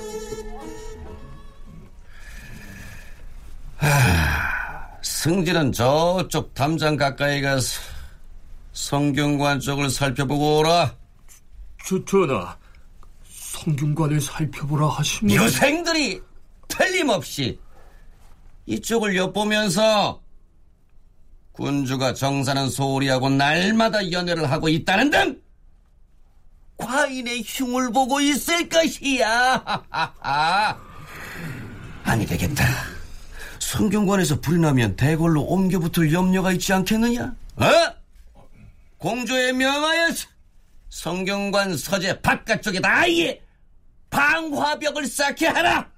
[3.77, 7.81] 하, 승진은 저쪽 담장 가까이 가서
[8.73, 10.95] 성균관 쪽을 살펴보고 오라.
[11.85, 12.57] 저, 전하,
[13.29, 15.35] 성균관을 살펴보라 하시면...
[21.55, 25.41] 군주가 정사는 소리하고 날마다 연회를 하고 있다는 등
[26.77, 29.63] 과인의 흉을 보고 있을 것이야.
[32.03, 32.65] 아니 되겠다.
[33.61, 37.35] 성균관에서 불이 나면 대궐로 옮겨붙을 염려가 있지 않겠느냐?
[37.57, 37.67] 어?
[38.99, 40.27] 공주의 명하여서
[40.91, 43.41] 성균관 서재 바깥쪽에다 아예
[44.11, 45.89] 방화벽을 쌓게 하라.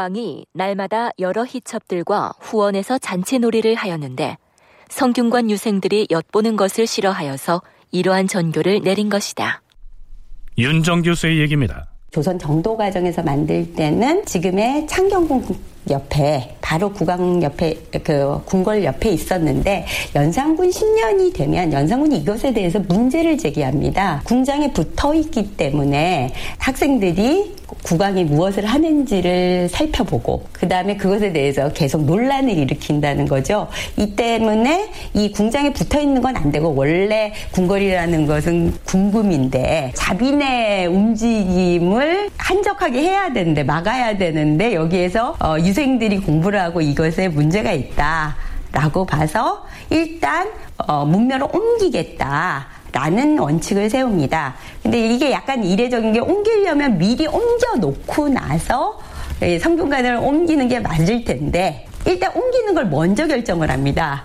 [0.00, 4.36] 왕이 날마다 여러 희첩들과 후원에서 잔치놀이를 하였는데
[4.88, 9.62] 성균관 유생들이 엿보는 것을 싫어하여서 이러한 전교를 내린 것이다.
[10.58, 11.88] 윤정 교수의 얘기입니다.
[12.12, 15.44] 조선 정도 과정에서 만들 때는 지금의 창경궁
[15.88, 23.38] 옆에 바로 국왕 옆에 그 궁궐 옆에 있었는데 연산군 10년이 되면 연산군이 이것에 대해서 문제를
[23.38, 24.22] 제기합니다.
[24.24, 32.50] 궁장에 붙어 있기 때문에 학생들이 국왕이 무엇을 하는지를 살펴보고 그 다음에 그것에 대해서 계속 논란을
[32.50, 33.68] 일으킨다는 거죠.
[33.96, 41.99] 이 때문에 이 궁장에 붙어 있는 건 안 되고 원래 궁궐이라는 것은 궁금인데 자빈의 움직임을
[42.80, 48.36] 한적하게 해야 되는데 막아야 되는데 여기에서 어, 유생들이 공부를 하고 이것에 문제가 있다
[48.72, 52.66] 라고 봐서 일단 어, 문묘를 옮기겠다.
[52.92, 54.56] 라는 원칙을 세웁니다.
[54.82, 58.98] 근데 이게 약간 이례적인 게 옮기려면 미리 옮겨 놓고 나서
[59.60, 64.24] 성균관을 옮기는 게 맞을 텐데 일단 옮기는 걸 먼저 결정을 합니다.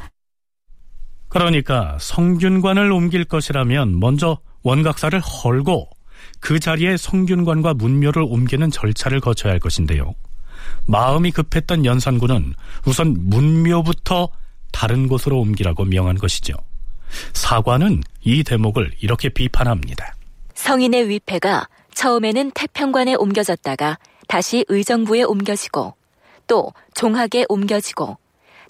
[1.29, 5.89] 그러니까 성균관을 옮길 것이라면 먼저 원각사를 헐고
[6.45, 10.13] 그 자리에 성균관과 문묘를 옮기는 절차를 거쳐야 할 것인데요.
[10.85, 12.53] 마음이 급했던 연산군은
[12.85, 14.29] 우선 문묘부터
[14.71, 16.53] 다른 곳으로 옮기라고 명한 것이죠.
[17.33, 20.13] 사관은 이 대목을 이렇게 비판합니다.
[20.53, 25.95] 성인의 위패가 처음에는 태평관에 옮겨졌다가 다시 의정부에 옮겨지고
[26.45, 28.19] 또 종학에 옮겨지고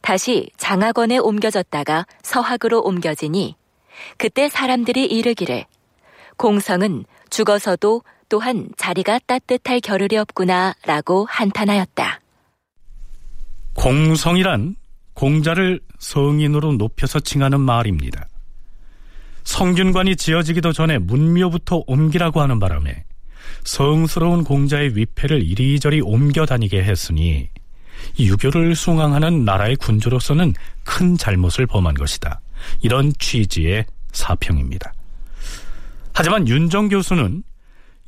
[0.01, 3.57] 다시 장학원에 옮겨졌다가 서학으로 옮겨지니
[4.17, 5.65] 그때 사람들이 이르기를
[6.37, 7.03] 공성은
[7.35, 12.21] 죽어서도 또한 자리가 따뜻할 겨를이 없구나 라고 한탄하였다.
[13.73, 14.77] 공성이란
[15.13, 18.25] 공자를 성인으로 높여서 칭하는 말입니다.
[19.43, 23.03] 성균관이 지어지기도 전에 문묘부터 옮기라고 하는 바람에
[23.65, 27.49] 성스러운 공자의 위패를 이리저리 옮겨 다니게 했으니
[28.17, 30.53] 유교를 숭앙하는 나라의 군주로서는
[30.85, 32.39] 큰 잘못을 범한 것이다.
[32.81, 34.93] 이런 취지의 사평입니다.
[36.15, 37.43] 하지만 윤정 교수는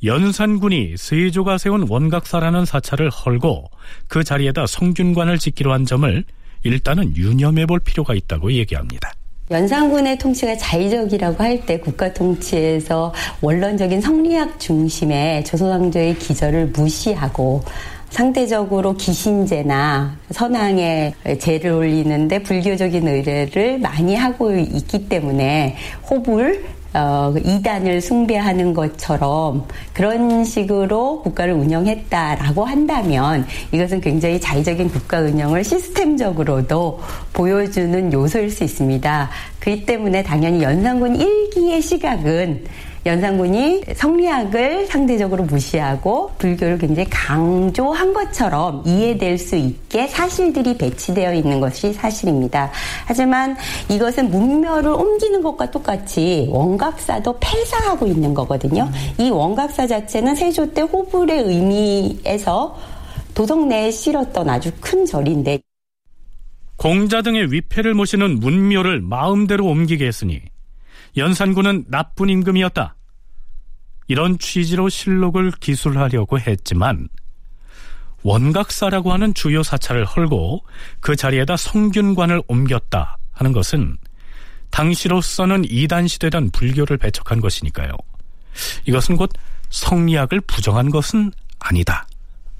[0.02, 3.66] 연산군이 세조가 세운 원각사라는 사찰을 헐고
[4.08, 6.24] 그 자리에다 성균관을 짓기로 한 점을
[6.62, 9.12] 일단은 유념해 볼 필요가 있다고 얘기합니다.
[9.50, 17.62] 연산군의 통치가 자의적이라고 할 때 국가 통치에서 원론적인 성리학 중심의 조선왕조의 기절을 무시하고
[18.08, 25.76] 상대적으로 기신제나 선왕의 제를 올리는데 불교적인 의뢰를 많이 하고 있기 때문에
[26.10, 26.64] 호불
[26.98, 37.00] 어, 이단을 숭배하는 것처럼 그런 식으로 국가를 운영했다라고 한다면 이것은 굉장히 자의적인 국가 운영을 시스템적으로도
[37.32, 39.30] 보여주는 요소일 수 있습니다.
[39.60, 42.64] 그렇기 때문에 당연히 연산군 1기의 시각은
[43.06, 51.92] 연산군이 성리학을 상대적으로 무시하고 불교를 굉장히 강조한 것처럼 이해될 수 있게 사실들이 배치되어 있는 것이
[51.92, 52.70] 사실입니다.
[53.06, 53.56] 하지만
[53.88, 58.90] 이것은 문묘를 옮기는 것과 똑같이 원각사도 폐사하고 있는 거거든요.
[59.18, 62.76] 이 원각사 자체는 세조 때 호불의 의미에서
[63.34, 65.60] 도성 내에 실었던 아주 큰 절인데
[66.76, 70.42] 공자 등의 위패를 모시는 문묘를 마음대로 옮기게 했으니
[71.16, 72.94] 연산군은 나쁜 임금이었다.
[74.08, 77.08] 이런 취지로 실록을 기술하려고 했지만
[78.22, 80.64] 원각사라고 하는 주요 사찰을 헐고
[81.00, 83.96] 그 자리에다 성균관을 옮겼다 하는 것은
[84.70, 87.92] 당시로서는 이단시되던 불교를 배척한 것이니까요.
[88.86, 89.30] 이것은 곧
[89.70, 92.06] 성리학을 부정한 것은 아니다.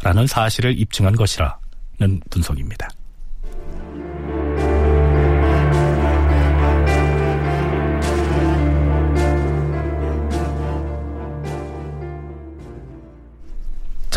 [0.03, 2.89] 라는 사실을 입증한 것이라는 분석입니다.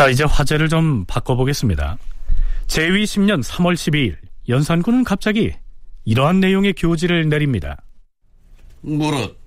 [0.01, 1.95] 자, 이제 화제를 좀 바꿔보겠습니다.
[2.65, 4.17] 제위 10년 3월 12일,
[4.49, 5.53] 연산군은 갑자기
[6.05, 7.77] 이러한 내용의 교지를 내립니다.
[8.81, 9.37] 무릇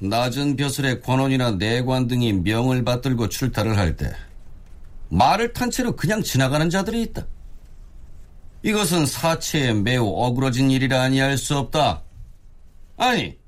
[0.00, 4.12] 낮은 벼슬의 관원이나 내관 등이 명을 받들고 출타를 할 때
[5.10, 7.24] 말을 탄 채로 그냥 지나가는 자들이 있다.
[8.64, 12.02] 이것은 사체에 매우 어그러진 일이라 아니할 수 없다.
[12.96, 13.38] 아니,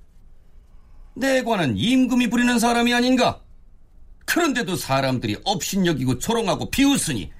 [1.17, 3.41] 내관은 임금이 부리는 사람이 아닌가?
[4.27, 7.31] 그런데도 사람들이 업신여기고 조롱하고 비웃으니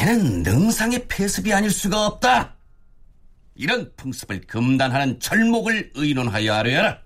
[0.00, 2.54] 얘는 능상의 폐습이 아닐 수가 없다.
[3.54, 6.98] 이런 풍습을 금단하는 절목을 의논하여 하려라.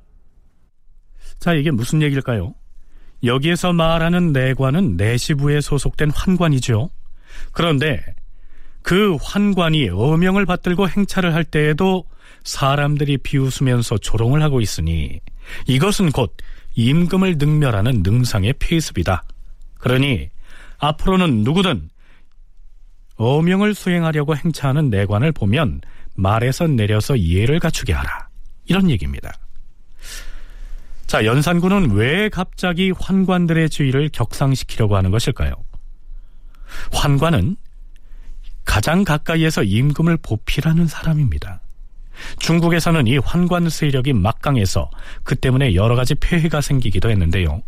[1.39, 2.55] 자, 이게 무슨 얘기일까요?
[3.25, 6.91] 여기에서 말하는 내관은 내시부에 소속된 환관이죠.
[7.53, 8.01] 그런데
[8.83, 12.05] 그 환관이 어명을 받들고 행차를 할 때에도
[12.45, 15.21] 사람들이 비웃으면서 조롱을 하고 있으니
[15.67, 16.37] 이것은 곧
[16.75, 19.25] 임금을 능멸하는 능상의 폐습이다.
[19.79, 20.31] 그러니
[20.79, 21.91] 앞으로는 누구든
[23.17, 25.81] 어명을 수행하려고 행차하는 내관을 보면
[26.15, 28.29] 말에서 내려서 이해를 갖추게 하라.
[28.67, 29.33] 이런 얘기입니다.
[31.07, 35.53] 자, 연산군은 왜 갑자기 환관들의 주의를 격상시키려고 하는 것일까요?
[36.93, 37.57] 환관은
[38.65, 41.61] 가장 가까이에서 임금을 보필하는 사람입니다.
[42.39, 44.91] 중국에서는 이 환관 세력이 막강해서
[45.23, 47.63] 그 때문에 여러 가지 폐해가 생기기도 했는데요.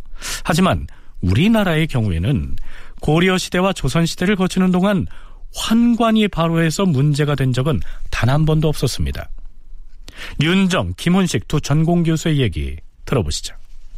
[0.45, 0.87] 하지만
[1.21, 2.57] 우리나라의 경우에는
[3.01, 5.07] 고려 시대와 조선 시대를 거치는 동안
[5.55, 7.81] 환관이 바로해서 문제가 된 적은
[8.11, 9.31] 단 한 번도 없었습니다.
[10.43, 13.55] 윤정, 김훈식 두 전공 교수의 얘기 들어보시죠.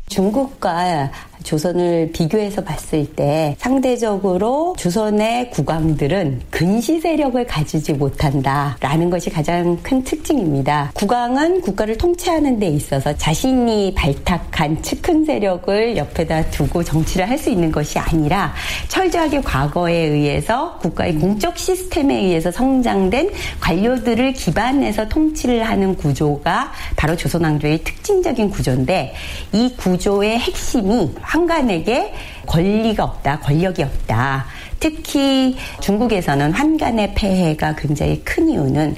[0.08, 1.10] 중국과
[1.42, 10.90] 조선을 비교해서 봤을 때 상대적으로 조선의 국왕들은 근시 세력을 가지지 못한다라는 것이 가장 큰 특징입니다.
[10.94, 17.70] 국왕은 국가를 통치하는 데 있어서 자신이 발탁한 측근 세력을 옆에다 두고 정치를 할 수 있는
[17.70, 18.54] 것이 아니라
[18.88, 23.30] 철저하게 과거에 의해서 국가의 공적 시스템에 의해서 성장된
[23.60, 29.14] 관료들을 기반해서 통치를 하는 구조가 바로 조선왕조의 특징적인 구조인데
[29.52, 32.12] 이 구 조의 핵심이 환관에게
[32.46, 34.46] 권리가 없다, 권력이 없다.
[34.78, 38.94] 특히 중국에서는 환관의 폐해가 굉장히 큰 이유는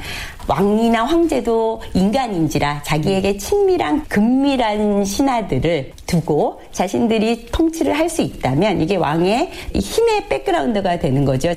[0.49, 9.51] 왕이나 황제도 인간인지라 자기에게 친밀한 근밀한 신하들을 두고 자신들이 통치를 할 수 있다면 이게 왕의
[9.75, 11.55] 힘의 백그라운드가 되는 거죠.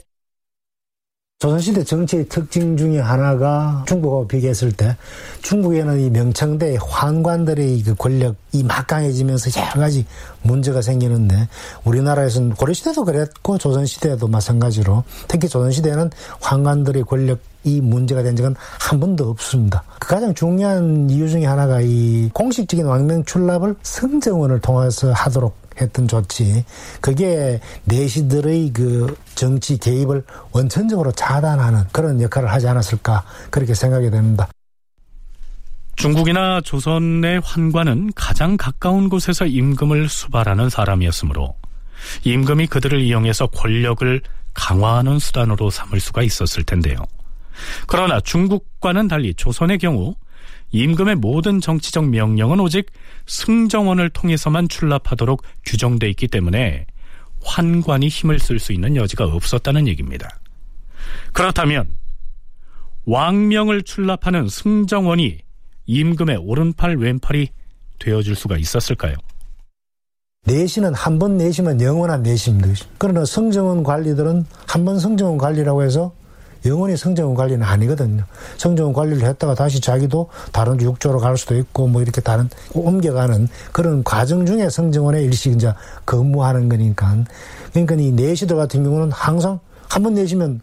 [1.42, 4.96] 조선시대 정치의 특징 중에 하나가 중국하고 비교했을 때
[5.42, 10.06] 중국에는 이 명청대 환관들의 그 권력이 막 강해지면서 여러 가지
[10.44, 11.48] 문제가 생기는데
[11.84, 16.12] 우리나라에서는 고려시대도 그랬고 조선시대도 마찬가지로 특히 조선시대에는
[16.42, 19.84] 환관들의 권력 이 문제가 된 적은 한 번도 없습니다.
[20.00, 26.64] 그 가장 중요한 이유 중에 하나가 이 공식적인 왕명 출납을 성정원을 통해서 하도록 했던 조치.
[27.02, 34.48] 그게 내시들의 그 정치 개입을 원천적으로 차단하는 그런 역할을 하지 않았을까 그렇게 생각이 됩니다.
[35.96, 41.56] 중국이나 조선의 환관은 가장 가까운 곳에서 임금을 수발하는 사람이었으므로
[42.24, 44.22] 임금이 그들을 이용해서 권력을
[44.54, 46.98] 강화하는 수단으로 삼을 수가 있었을 텐데요.
[47.88, 50.16] 그러나 중국과는 달리 조선의 경우
[50.72, 52.88] 임금의 모든 정치적 명령은 오직
[53.28, 56.86] 승정원을 통해서만 출납하도록 규정돼 있기 때문에
[57.44, 60.40] 환관이 힘을 쓸 수 있는 여지가 없었다는 얘기입니다.
[61.34, 61.88] 그렇다면
[63.06, 65.40] 왕명을 출납하는 승정원이
[65.88, 67.50] 임금의 오른팔 왼팔이
[68.00, 69.16] 되어줄 수가 있었을까요?
[70.46, 72.86] 내시는 한 번 내시면 영원한 내시입니다.
[72.98, 76.14] 그러나 성정원 관리들은 한 번 성정원 관리라고 해서
[76.66, 78.24] 영원히 성정원 관리는 아니거든요.
[78.58, 84.04] 성정원 관리를 했다가 다시 자기도 다른 육조로 갈 수도 있고 뭐 이렇게 다른 옮겨가는 그런
[84.04, 85.74] 과정 중에 성정원에 일식 이제
[86.06, 87.18] 근무하는 거니까.
[87.74, 89.60] 그러니까 이 내시들 같은 경우는 항상
[89.90, 90.62] 한 번 내시면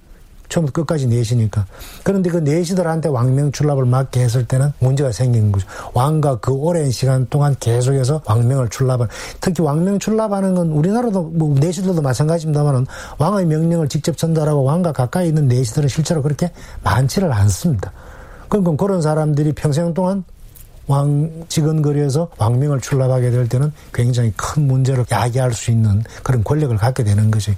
[0.48, 1.66] 처음부터 끝까지 내시니까.
[2.02, 5.66] 그런데 그 내시들한테 왕명 출납을 맡게 했을 때는 문제가 생기는 거죠.
[5.94, 9.08] 왕과 그 오랜 시간 동안 계속해서 왕명을 출납을,
[9.40, 12.86] 특히 왕명 출납하는 건 우리나라도 뭐 내시들도 마찬가지입니다만은
[13.18, 16.50] 왕의 명령을 직접 전달하고 왕과 가까이 있는 내시들은 실제로 그렇게
[16.82, 17.92] 많지를 않습니다.
[18.48, 20.24] 그러니까 그런 사람들이 평생 동안
[20.86, 27.04] 왕 직원거리에서 왕명을 출납하게 될 때는 굉장히 큰 문제를 야기할 수 있는 그런 권력을 갖게
[27.04, 27.52] 되는 거죠.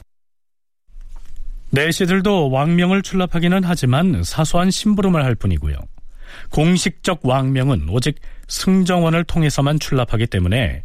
[1.71, 5.77] 내시들도 왕명을 출납하기는 하지만 사소한 심부름을 할 뿐이고요.
[6.51, 8.17] 공식적 왕명은 오직
[8.49, 10.83] 승정원을 통해서만 출납하기 때문에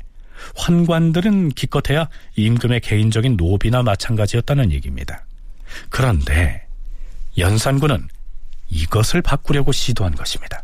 [0.56, 5.26] 환관들은 기껏해야 임금의 개인적인 노비나 마찬가지였다는 얘기입니다.
[5.90, 6.66] 그런데
[7.38, 8.08] 연산군은
[8.70, 10.64] 이것을 바꾸려고 시도한 것입니다.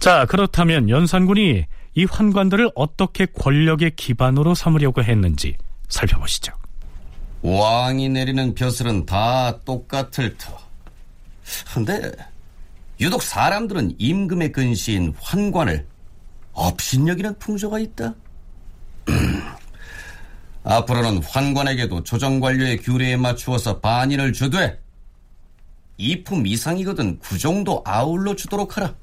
[0.00, 5.56] 자, 그렇다면 연산군이 이 환관들을 어떻게 권력의 기반으로 삼으려고 했는지
[5.90, 6.54] 살펴보시죠.
[7.42, 10.56] 왕이 내리는 벼슬은 다 똑같을 터.
[11.74, 12.10] 근데
[12.98, 15.86] 유독 사람들은 임금의 근시인 환관을
[16.52, 18.14] 업신여기는 풍조가 있다.
[20.64, 24.80] 앞으로는 환관에게도 조정관료의 규례에 맞추어서 반인을 주되
[25.98, 28.94] 이품 이상이거든 그 정도 아울러 주도록 하라.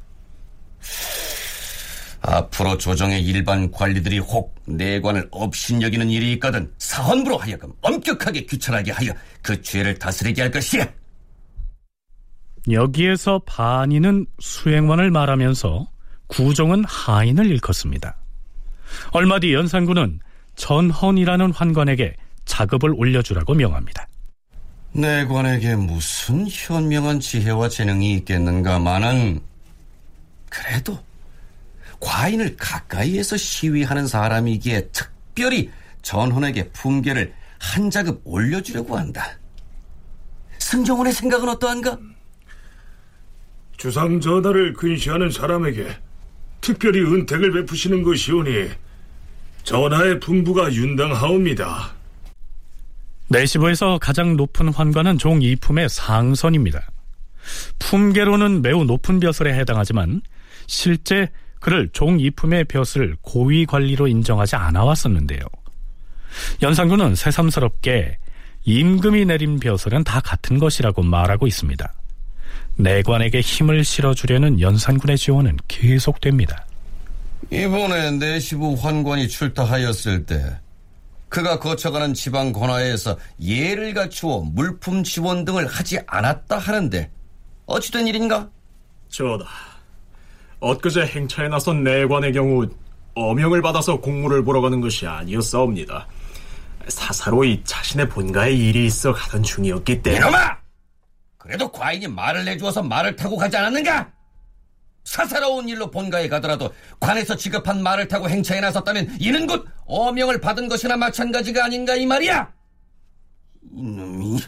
[2.22, 9.62] 앞으로 조정의 일반 관리들이 혹 내관을 업신여기는 일이 있거든 사헌부로 하여금 엄격하게 규찰하게 하여 그
[9.62, 10.88] 죄를 다스리게 할 것이야.
[12.70, 15.88] 여기에서 반인은 수행원을 말하면서
[16.28, 18.18] 구종은 하인을 일컫습니다.
[19.12, 20.20] 얼마 뒤 연산군은
[20.56, 22.16] 전헌이라는 환관에게
[22.46, 24.08] 자급을 올려주라고 명합니다.
[24.92, 29.40] 내관에게 무슨 현명한 지혜와 재능이 있겠는가마는
[30.58, 30.98] 그래도
[32.00, 35.70] 과인을 가까이에서 시위하는 사람이기에 특별히
[36.02, 39.38] 전헌에게 품계를 한 자급 올려주려고 한다.
[40.58, 41.98] 승정원의 생각은 어떠한가?
[43.78, 45.96] 주상 전하를 근시하는 사람에게
[46.62, 48.70] 특별히 은택을 베푸시는 것이오니
[49.64, 51.94] 전하의 분부가 윤당하옵니다.
[53.30, 56.88] 내시부에서 가장 높은 환관은 종 이품의 상선입니다.
[57.80, 60.22] 품계로는 매우 높은 벼슬에 해당하지만
[60.68, 65.40] 실제 그를 종 이품의 벼슬 고위 관리로 인정하지 않아 왔었는데요.
[66.62, 68.20] 연산군은 새삼스럽게
[68.66, 71.94] 임금이 내린 벼슬은 다 같은 것이라고 말하고 있습니다.
[72.76, 76.66] 내관에게 힘을 실어주려는 연산군의 지원은 계속됩니다.
[77.50, 80.60] 이번에 내시부 환관이 출타하였을 때
[81.30, 87.10] 그가 거쳐가는 지방 권하에서 예를 갖추어 물품 지원 등을 하지 않았다 하는데
[87.66, 88.50] 어찌된 일인가?
[89.10, 89.46] 전하,
[90.60, 92.68] 엊그제 행차에 나선 내관의 경우
[93.16, 96.08] 어명을 받아서 공무를 보러 가는 것이 아니었사옵니다.
[96.88, 100.58] 사사로이 자신의 본가에 일이 있어 가던 중이었기 때문에 이놈아!
[101.38, 104.12] 그래도 과인이 말을 내주어서 말을 타고 가지 않았는가?
[105.04, 110.98] 사사로운 일로 본가에 가더라도 관에서 지급한 말을 타고 행차에 나섰다면 이는 곧 어명을 받은 것이나
[110.98, 112.52] 마찬가지가 아닌가 이 말이야.
[113.74, 114.40] 이놈이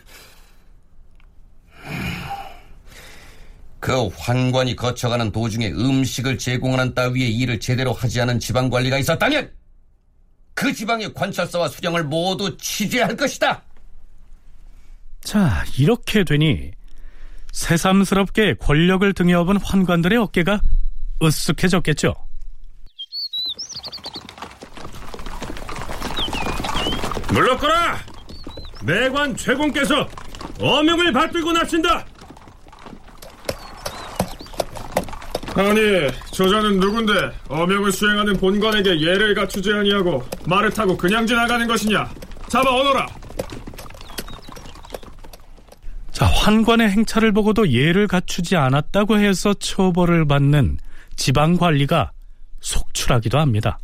[3.79, 9.51] 그 환관이 거쳐가는 도중에 음식을 제공하는 따위의 일을 제대로 하지 않은 지방 관리가 있었다면
[10.53, 13.63] 그 지방의 관찰사와 수령을 모두 취재할 것이다.
[15.23, 16.71] 자, 이렇게 되니
[17.53, 20.59] 새삼스럽게 권력을 등에 업은 환관들의 어깨가
[21.21, 22.13] 으쓱해졌겠죠.
[27.31, 27.99] 물러거라!
[28.83, 30.07] 내관 최공께서
[30.59, 32.05] 어명을 받들고 나신다!
[35.59, 37.11] 아니, 저자는 누군데
[37.49, 42.09] 어명을 수행하는 본관에게 예를 갖추지 아니하고 말을 타고 그냥 지나가는 것이냐?
[42.47, 43.05] 잡아 오너라!
[46.13, 50.77] 자, 환관의 행차를 보고도 예를 갖추지 않았다고 해서 처벌을 받는
[51.17, 52.11] 지방 관리가
[52.61, 53.79] 속출하기도 합니다.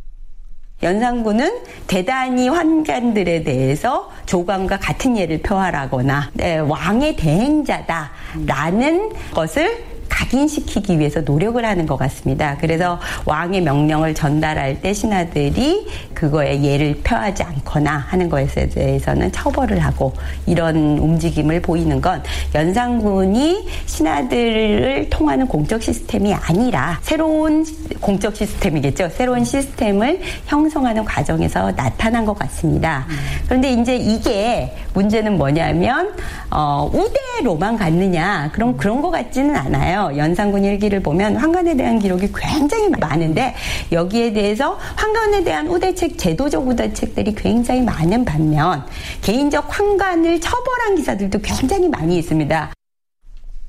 [0.82, 11.62] 연산군은 대단히 환관들에 대해서 조광과 같은 예를 표하라거나 네, 왕의 대행자다라는 것을 각인시키기 위해서 노력을
[11.64, 12.56] 하는 것 같습니다.
[12.60, 20.12] 그래서 왕의 명령을 전달할 때 신하들이 그거에 예를 표하지 않거나 하는 것에 대해서는 처벌을 하고
[20.46, 22.22] 이런 움직임을 보이는 건
[22.54, 27.64] 연산군이 신하들을 통하는 공적 시스템이 아니라 새로운
[28.00, 29.08] 공적 시스템이겠죠.
[29.10, 33.06] 새로운 시스템을 형성하는 과정에서 나타난 것 같습니다.
[33.46, 36.14] 그런데 이제 이게 문제는 뭐냐면
[36.50, 39.95] 어, 우대로만 갔느냐 그럼 그런 것 같지는 않아요.
[39.96, 43.54] 연산군 일기를 보면 황관에 대한 기록이 굉장히 많은데
[43.92, 48.86] 여기에 대해서 황관에 대한 우대책, 제도적 우대책들이 굉장히 많은 반면
[49.22, 52.72] 개인적 황관을 처벌한 기사들도 굉장히 많이 있습니다.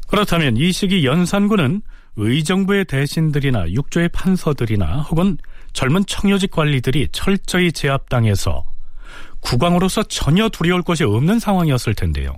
[0.08, 1.82] 그렇다면 이 시기 연산군은
[2.16, 5.38] 의정부의 대신들이나 육조의 판서들이나 혹은
[5.74, 8.64] 젊은 청요직 관리들이 철저히 제압당해서
[9.40, 12.36] 국왕으로서 전혀 두려울 것이 없는 상황이었을 텐데요.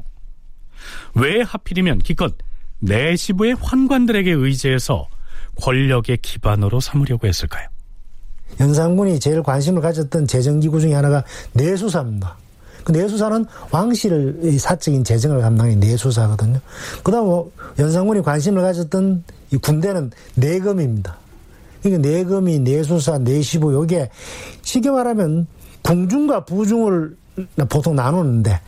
[1.16, 2.34] 왜 하필이면 기껏
[2.80, 5.08] 내시부의 환관들에게 의지해서
[5.62, 7.68] 권력의 기반으로 삼으려고 했을까요?
[8.60, 11.24] 연산군이 제일 관심을 가졌던 재정기구 중에 하나가
[11.54, 12.38] 내수사입니다.
[12.84, 16.60] 그 내수사는 왕실의 사적인 재정을 담당하는 내수사거든요.
[17.04, 17.44] 그 다음
[17.78, 21.18] 연산군이 관심을 가졌던 이 군대는 내검입니다.
[21.84, 24.10] 그러니까 내검이 내수사, 내시부 요게
[24.64, 25.48] 쉽게 말하면
[25.84, 27.16] 궁중과 부중을
[27.70, 28.60] 보통 나누는데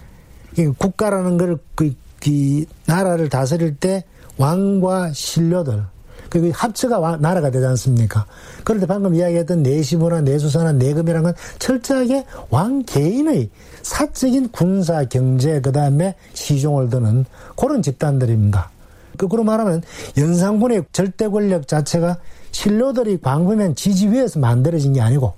[0.77, 4.03] 국가라는 걸 그, 그 나라를 다스릴 때
[4.37, 5.83] 왕과 신료들
[6.29, 8.25] 그 합체가 나라가 되지 않습니까?
[8.63, 13.49] 그런데 방금 이야기했던 내시부나 내수사나 내금이라는 건 철저하게 왕 개인의
[13.81, 17.25] 사적인 군사 경제 그다음에 시종을 드는
[17.57, 18.71] 그런 집단들입니다.
[19.17, 19.83] 거꾸로 말하면
[20.17, 22.17] 연상군의 절대 권력 자체가
[22.51, 25.33] 신료들이 광범위한 지지 위에서 만들어진 게 아니고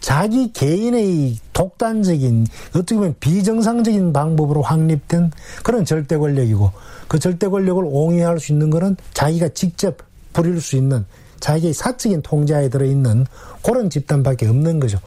[0.00, 5.30] 자기 개인의 독단적인 어떻게 보면 비정상적인 방법으로 확립된
[5.62, 6.72] 그런 절대 권력이고
[7.08, 9.98] 그 절대 권력을 옹이할 수 있는 것은 자기가 직접
[10.32, 11.04] 부릴 수 있는
[11.40, 13.26] 자기의 사적인 통제하에 들어있는
[13.62, 14.98] 그런 집단밖에 없는 거죠.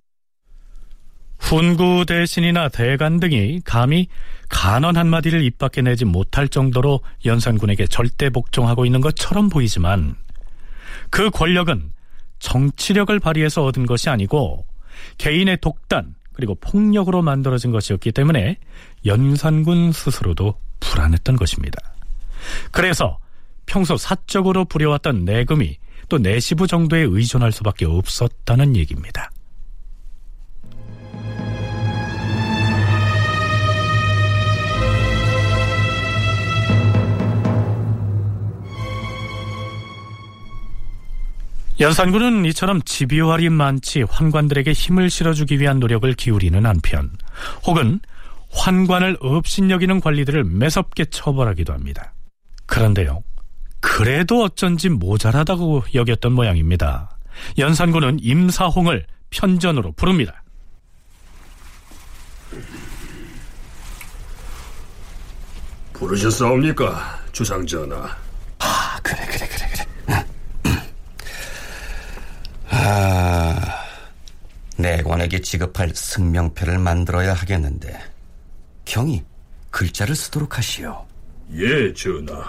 [1.39, 4.07] 훈구 대신이나 대간 등이 감히
[4.49, 10.15] 간언 한마디를 입 밖에 내지 못할 정도로 연산군에게 절대 복종하고 있는 것처럼 보이지만
[11.09, 11.91] 그 권력은
[12.39, 14.65] 정치력을 발휘해서 얻은 것이 아니고
[15.17, 18.57] 개인의 독단 그리고 폭력으로 만들어진 것이었기 때문에
[19.05, 21.77] 연산군 스스로도 불안했던 것입니다.
[22.71, 23.17] 그래서
[23.65, 25.77] 평소 사적으로 부려왔던 내금이
[26.07, 29.29] 또 내시부 정도에 의존할 수밖에 없었다는 얘기입니다.
[41.79, 47.11] 연산군은 이처럼 집요할이 많지 환관들에게 힘을 실어주기 위한 노력을 기울이는 한편
[47.65, 48.01] 혹은
[48.51, 52.13] 환관을 업신여기는 관리들을 매섭게 처벌하기도 합니다.
[52.65, 53.23] 그런데요.
[53.79, 57.17] 그래도 어쩐지 모자라다고 여겼던 모양입니다.
[57.57, 60.43] 연산군은 임사홍을 편전으로 부릅니다.
[65.93, 68.17] 부르셨사옵니까, 주상전하?
[68.59, 69.68] 아, 그래, 그래, 그래, 그래.
[72.81, 73.85] 아,
[74.77, 77.99] 내관에게 지급할 승명패를 만들어야 하겠는데,
[78.85, 79.23] 경이
[79.69, 81.05] 글자를 쓰도록 하시오.
[81.53, 82.41] 예, 전하.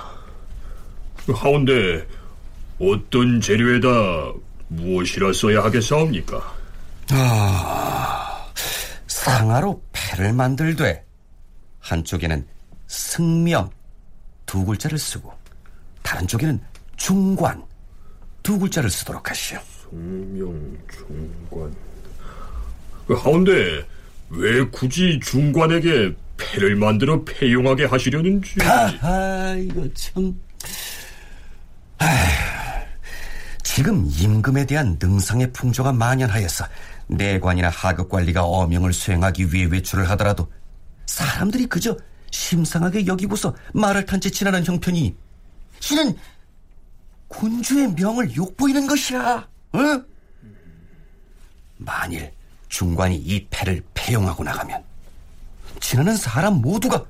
[1.35, 2.07] 하운데
[2.79, 4.33] 어떤 재료에다
[4.69, 6.55] 무엇이라 써야 하겠사옵니까?
[7.11, 8.53] 아,
[9.07, 11.05] 상하로 패를 만들되
[11.81, 12.47] 한쪽에는
[12.87, 13.69] 승명
[14.47, 15.33] 두 글자를 쓰고
[16.03, 16.61] 다른 쪽에는
[16.97, 17.63] 중관
[18.43, 19.59] 두 글자를 쓰도록 하시오.
[19.91, 21.75] 승명 중관.
[23.09, 23.85] 하운데
[24.31, 28.55] 왜 굳이 중관에게 패를 만들어 패용하게 하시려는지.
[28.63, 30.35] 아, 이거 참.
[33.63, 36.65] 지금 임금에 대한 능상의 풍조가 만연하여서
[37.09, 40.51] 내관이나 하급 관리가 어명을 수행하기 위해 외출을 하더라도
[41.07, 41.97] 사람들이 그저
[42.31, 45.15] 심상하게 여기고서 말을 탄 채 지나는 형편이
[45.93, 46.17] 이는
[47.29, 49.49] 군주의 명을 욕보이는 것이야.
[49.73, 50.03] 어?
[51.79, 52.33] 만일
[52.69, 54.83] 중관이 이 패를 패용하고 나가면
[55.81, 57.05] 지나는 사람 모두가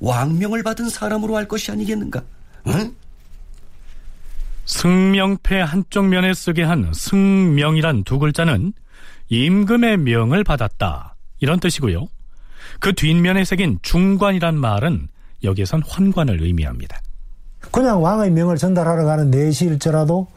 [0.00, 2.22] 왕명을 받은 사람으로 할 것이 아니겠는가?
[2.68, 2.94] 응?
[4.66, 8.72] 승명패 한쪽 면에 쓰게 한 승명이란 두 글자는
[9.28, 11.14] 임금의 명을 받았다.
[11.38, 12.08] 이런 뜻이고요.
[12.80, 15.08] 그 뒷면에 새긴 중관이란 말은
[15.44, 16.98] 여기에선 환관을 의미합니다.
[17.70, 20.28] 그냥 왕의 명을 전달하러 가는 내시일지라도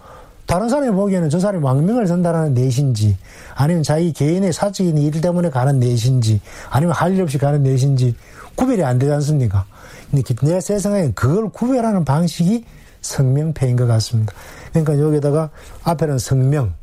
[0.50, 3.16] 다른 사람이 보기에는 저 사람이 왕명을 전달하는 내신지
[3.54, 6.42] 아니면 자기 개인의 사적인 일 때문에 가는 내신지
[6.72, 8.16] 아니면 할 일 없이 가는 내신지
[8.56, 9.66] 구별이 안 되지 않습니까?
[10.10, 12.66] 근데 내 세상에 그걸 구별하는 방식이
[13.02, 14.34] 성명패인 것 같습니다.
[14.72, 15.52] 그러니까 여기다가
[15.84, 16.74] 앞에는 성명,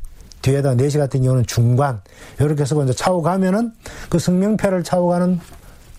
[0.43, 1.99] 뒤에다 내시 같은 경우는 중관
[2.39, 3.73] 이렇게 해서 이제 차고 가면은
[4.07, 5.41] 그 성명패를 차고 가는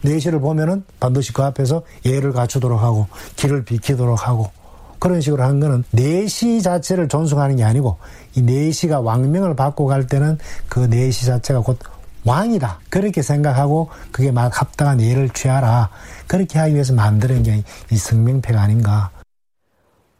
[0.00, 4.50] 내시를 보면은 반드시 그 앞에서 예를 갖추도록 하고 길을 비키도록 하고
[4.99, 7.99] 그런 식으로 한 거는 내시 자체를 존중하는 게 아니고
[8.34, 10.38] 이 내시가 왕명을 받고 갈 때는
[10.68, 11.78] 그 내시 자체가 곧
[12.24, 12.80] 왕이다.
[12.90, 15.88] 그렇게 생각하고 그게 막 합당한 예를 취하라.
[16.26, 19.11] 그렇게 하기 위해서 만드는 게 이 성명패가 아닌가.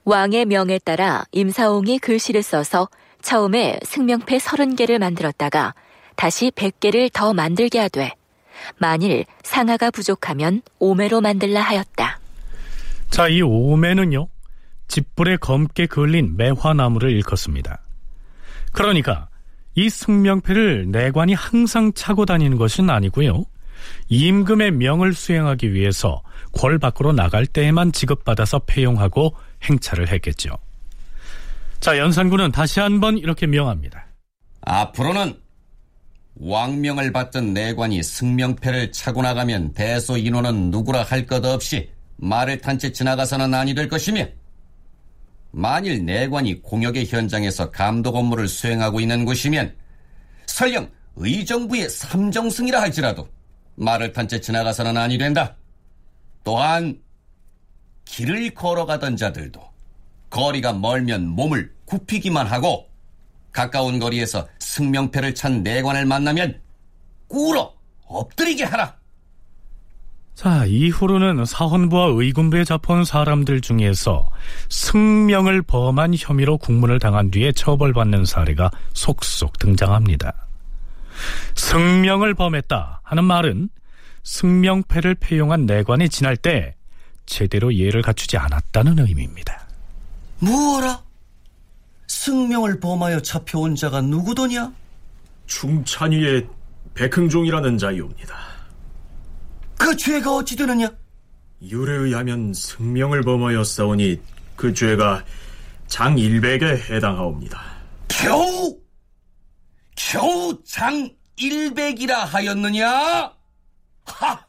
[0.05, 2.89] 왕의 명에 따라 임사홍이 글씨를 써서
[3.20, 5.74] 처음에 승명패 30개를 만들었다가
[6.16, 8.12] 다시 100개를 더 만들게 하되
[8.79, 12.20] 만일 상하가 부족하면 오매로 만들라 하였다.
[13.11, 14.29] 자, 이 오매는요.
[14.89, 17.82] 집불에 검게 그을린 매화나무를 일컫습니다.
[18.72, 19.28] 그러니까
[19.74, 23.45] 이 승명패를 내관이 항상 차고 다니는 것은 아니고요.
[24.09, 26.22] 임금의 명을 수행하기 위해서
[26.53, 30.51] 궐 밖으로 나갈 때에만 지급받아서 폐용하고 행차를 했겠죠.
[31.80, 34.07] 자, 연산군은 다시 한번 이렇게 명합니다.
[34.62, 35.39] 앞으로는
[36.41, 42.93] 왕명을 받던 내관이 승명패를 차고 나가면 대소 인원은 누구라 할 것 없이 말을 탄 채
[42.93, 44.26] 지나가서는 아니 될 것이며
[45.51, 49.74] 만일 내관이 공역의 현장에서 감독 업무를 수행하고 있는 곳이면
[50.46, 53.28] 설령 의정부의 삼정승이라 할지라도
[53.76, 55.57] 말을 탄 채 지나가서는 아니 된다.
[56.44, 57.01] 또한
[58.05, 59.61] 길을 걸어가던 자들도
[60.30, 62.88] 거리가 멀면 몸을 굽히기만 하고
[63.53, 66.61] 가까운 거리에서 승명패를 찬 내관을 만나면
[67.28, 67.74] 꿇어
[68.07, 68.97] 엎드리게 하라.
[70.39, 74.30] 자, 이후로는 사헌부와 의군부에 잡혀온 사람들 중에서
[74.68, 80.32] 승명을 범한 혐의로 국문을 당한 뒤에 처벌받는 사례가 속속 등장합니다.
[81.57, 83.68] 승명을 범했다 하는 말은
[84.22, 86.76] 승명패를 폐용한 내관이 지날 때
[87.26, 89.66] 제대로 예를 갖추지 않았다는 의미입니다.
[90.39, 91.03] 뭐라?
[92.07, 94.70] 승명을 범하여 잡혀온 자가 누구더냐?
[95.47, 96.47] 중찬위의
[96.95, 98.58] 백흥종이라는 자이옵니다.
[99.89, 100.86] 그 죄가 어찌 되느냐?
[101.62, 104.20] 율에 의하면 승명을 범하여 싸우니
[104.55, 105.24] 그 죄가
[105.86, 107.59] 장일백에 해당하옵니다.
[108.07, 108.78] 겨우
[109.97, 113.32] 겨우 장일백이라 하였느냐?
[114.05, 114.47] 하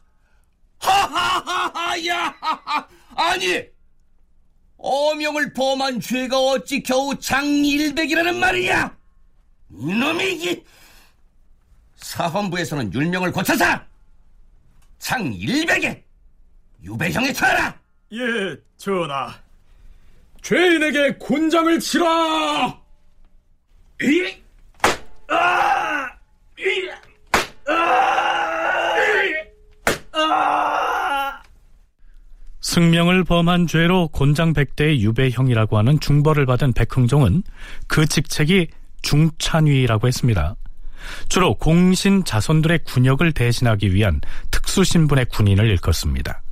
[0.78, 2.34] 하하하하야
[3.16, 3.62] 아니
[4.76, 8.94] 어명을 범한 죄가 어찌 겨우 장일백이라는 말이냐?
[9.70, 10.64] 이놈이 이
[11.96, 13.89] 사헌부에서는 율명을 고쳐서
[15.00, 16.04] 장일백에
[16.84, 17.74] 유배형에 처하라.
[18.12, 19.34] 예, 전하.
[20.42, 22.78] 죄인에게 곤장을 치라.
[24.02, 24.34] 이,
[25.28, 26.08] 아,
[26.58, 26.90] 이,
[27.66, 31.42] 아, 이, 아.
[32.60, 37.42] 승명을 범한 죄로 곤장 백대의 유배형이라고 하는 중벌을 받은 백흥종은
[37.86, 38.68] 그 직책이
[39.02, 40.56] 중찬위라고 했습니다.
[41.28, 44.20] 주로 공신 자손들의 군역을 대신하기 위한
[44.50, 46.42] 특수 신분의 군인을 일컫습니다.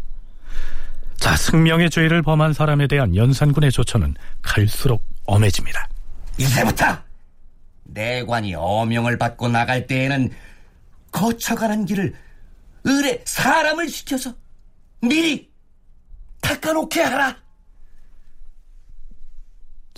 [1.16, 5.88] 자, 승명의 죄를 범한 사람에 대한 연산군의 조처는 갈수록 엄해집니다.
[6.38, 6.99] 이제부터
[7.84, 10.30] 내관이 어명을 받고 나갈 때에는
[11.11, 12.14] 거쳐가는 길을
[12.86, 14.34] 을에 사람을 시켜서
[15.01, 15.51] 미리
[16.40, 17.36] 닦아놓게 하라.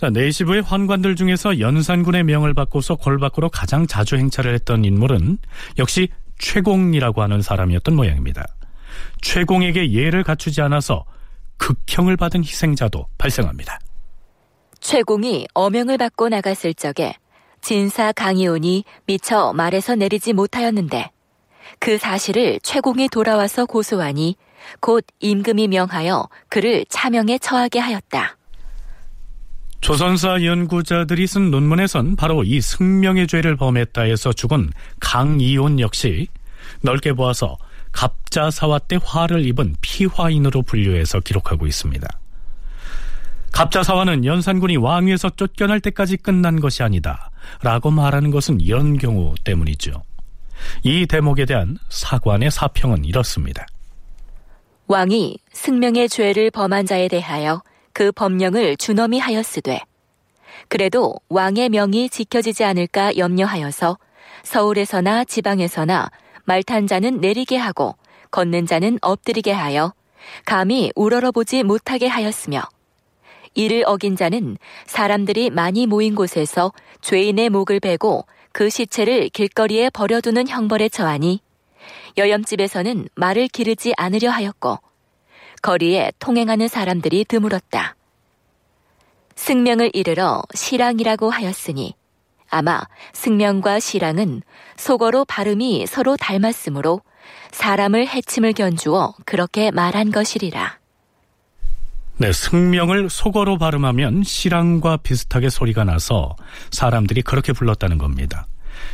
[0.01, 5.37] 자, 내시부의 환관들 중에서 연산군의 명을 받고서 골 밖으로 가장 자주 행차를 했던 인물은
[5.77, 8.47] 역시 최공이라고 하는 사람이었던 모양입니다.
[9.21, 11.05] 최공에게 예를 갖추지 않아서
[11.59, 13.79] 극형을 받은 희생자도 발생합니다.
[14.81, 17.13] 최공이 어명을 받고 나갔을 적에
[17.61, 21.11] 진사 강이온이 미처 말에서 내리지 못하였는데
[21.79, 24.37] 그 사실을 최공이 돌아와서 고소하니
[24.81, 28.40] 곧 임금이 명하여 그를 차명에 처하게 하였다.
[29.81, 34.71] 조선사 연구자들이 쓴 논문에선 바로 이 승명의 죄를 범했다 해서 죽은
[35.01, 36.29] 강이온 역시
[36.83, 37.57] 넓게 보아서
[37.93, 42.07] 갑자사화 때 화를 입은 피화인으로 분류해서 기록하고 있습니다.
[43.53, 47.31] 갑자사화는 연산군이 왕위에서 쫓겨날 때까지 끝난 것이 아니다
[47.63, 50.03] 라고 말하는 것은 이런 경우 때문이죠.
[50.85, 53.67] 이 대목에 대한 사관의 사평은 이렇습니다.
[54.87, 57.63] 왕이 승명의 죄를 범한 자에 대하여
[58.01, 59.79] 그 법령을 준엄히 하였으되
[60.69, 63.99] 그래도 왕의 명이 지켜지지 않을까 염려하여서
[64.43, 66.11] 서울에서나 지방에서나
[66.45, 67.97] 말탄 자는 내리게 하고
[68.31, 69.93] 걷는 자는 엎드리게 하여
[70.47, 72.63] 감히 우러러보지 못하게 하였으며
[73.53, 76.73] 이를 어긴 자는 사람들이 많이 모인 곳에서
[77.03, 81.41] 죄인의 목을 베고 그 시체를 길거리에 버려두는 형벌에 처하니
[82.17, 84.79] 여염집에서는 말을 기르지 않으려 하였고
[85.63, 87.97] 거리에 통행하는 사람들이 드물었다.
[89.37, 91.95] 승명을 이르러 시랑이라고 하였으니
[92.51, 92.83] 아마
[93.13, 94.43] 승명과 시랑은
[94.77, 97.01] 속어로 발음이 서로 닮았으므로
[97.53, 100.79] 사람을 해침을 견주어 그렇게 말한 것이리라.
[102.19, 106.37] 네, 승명을 속어로 발음하면 시랑과 비슷하게 소리가 나서
[106.71, 108.47] 사람들이 그렇게 불렀다는 겁니다.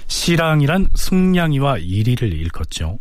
[0.07, 3.01] 시랑이란 승냥이와 이리를 일컫죠.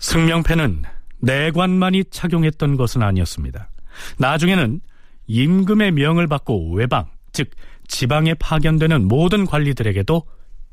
[0.00, 0.82] 승명패는
[1.20, 3.70] 내관만이 착용했던 것은 아니었습니다.
[4.18, 4.80] 나중에는
[5.26, 7.50] 임금의 명을 받고 외방, 즉
[7.86, 10.22] 지방에 파견되는 모든 관리들에게도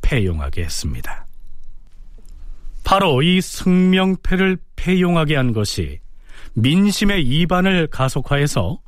[0.01, 1.27] 폐용하게 했습니다.
[2.83, 5.99] 바로 이 승명패를 폐용하게 한 것이
[6.53, 8.79] 민심의 이반을 가속화해서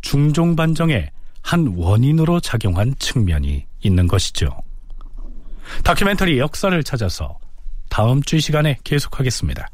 [0.00, 1.10] 중종반정의
[1.42, 4.48] 한 원인으로 작용한 측면이 있는 것이죠.
[5.84, 7.38] 다큐멘터리 역사를 찾아서
[7.88, 9.68] 다음 주 시간에 계속하겠습니다.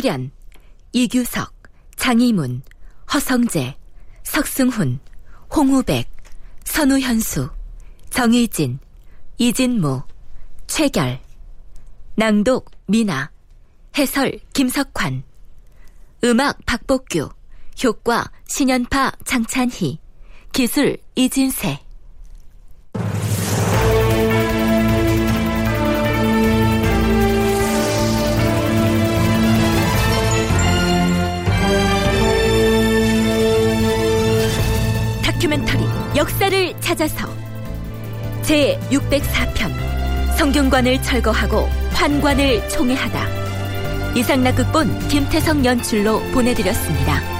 [0.00, 0.30] 출연
[0.92, 1.52] 이규석,
[1.96, 2.62] 장희문,
[3.12, 3.76] 허성재,
[4.22, 4.98] 석승훈,
[5.54, 6.10] 홍우백,
[6.64, 7.50] 선우현수,
[8.08, 8.78] 정의진,
[9.36, 10.02] 이진무,
[10.66, 11.20] 최결,
[12.14, 13.30] 낭독 미나,
[13.98, 15.22] 해설 김석환,
[16.24, 17.28] 음악 박복규,
[17.84, 19.98] 효과 신연파 장찬희,
[20.50, 21.78] 기술 이진세.
[35.40, 35.84] 다큐멘터리
[36.16, 37.26] 역사를 찾아서
[38.42, 47.39] 제 604편 성균관을 철거하고 환관을 총애하다 이상락 극본 김태성 연출로 보내드렸습니다.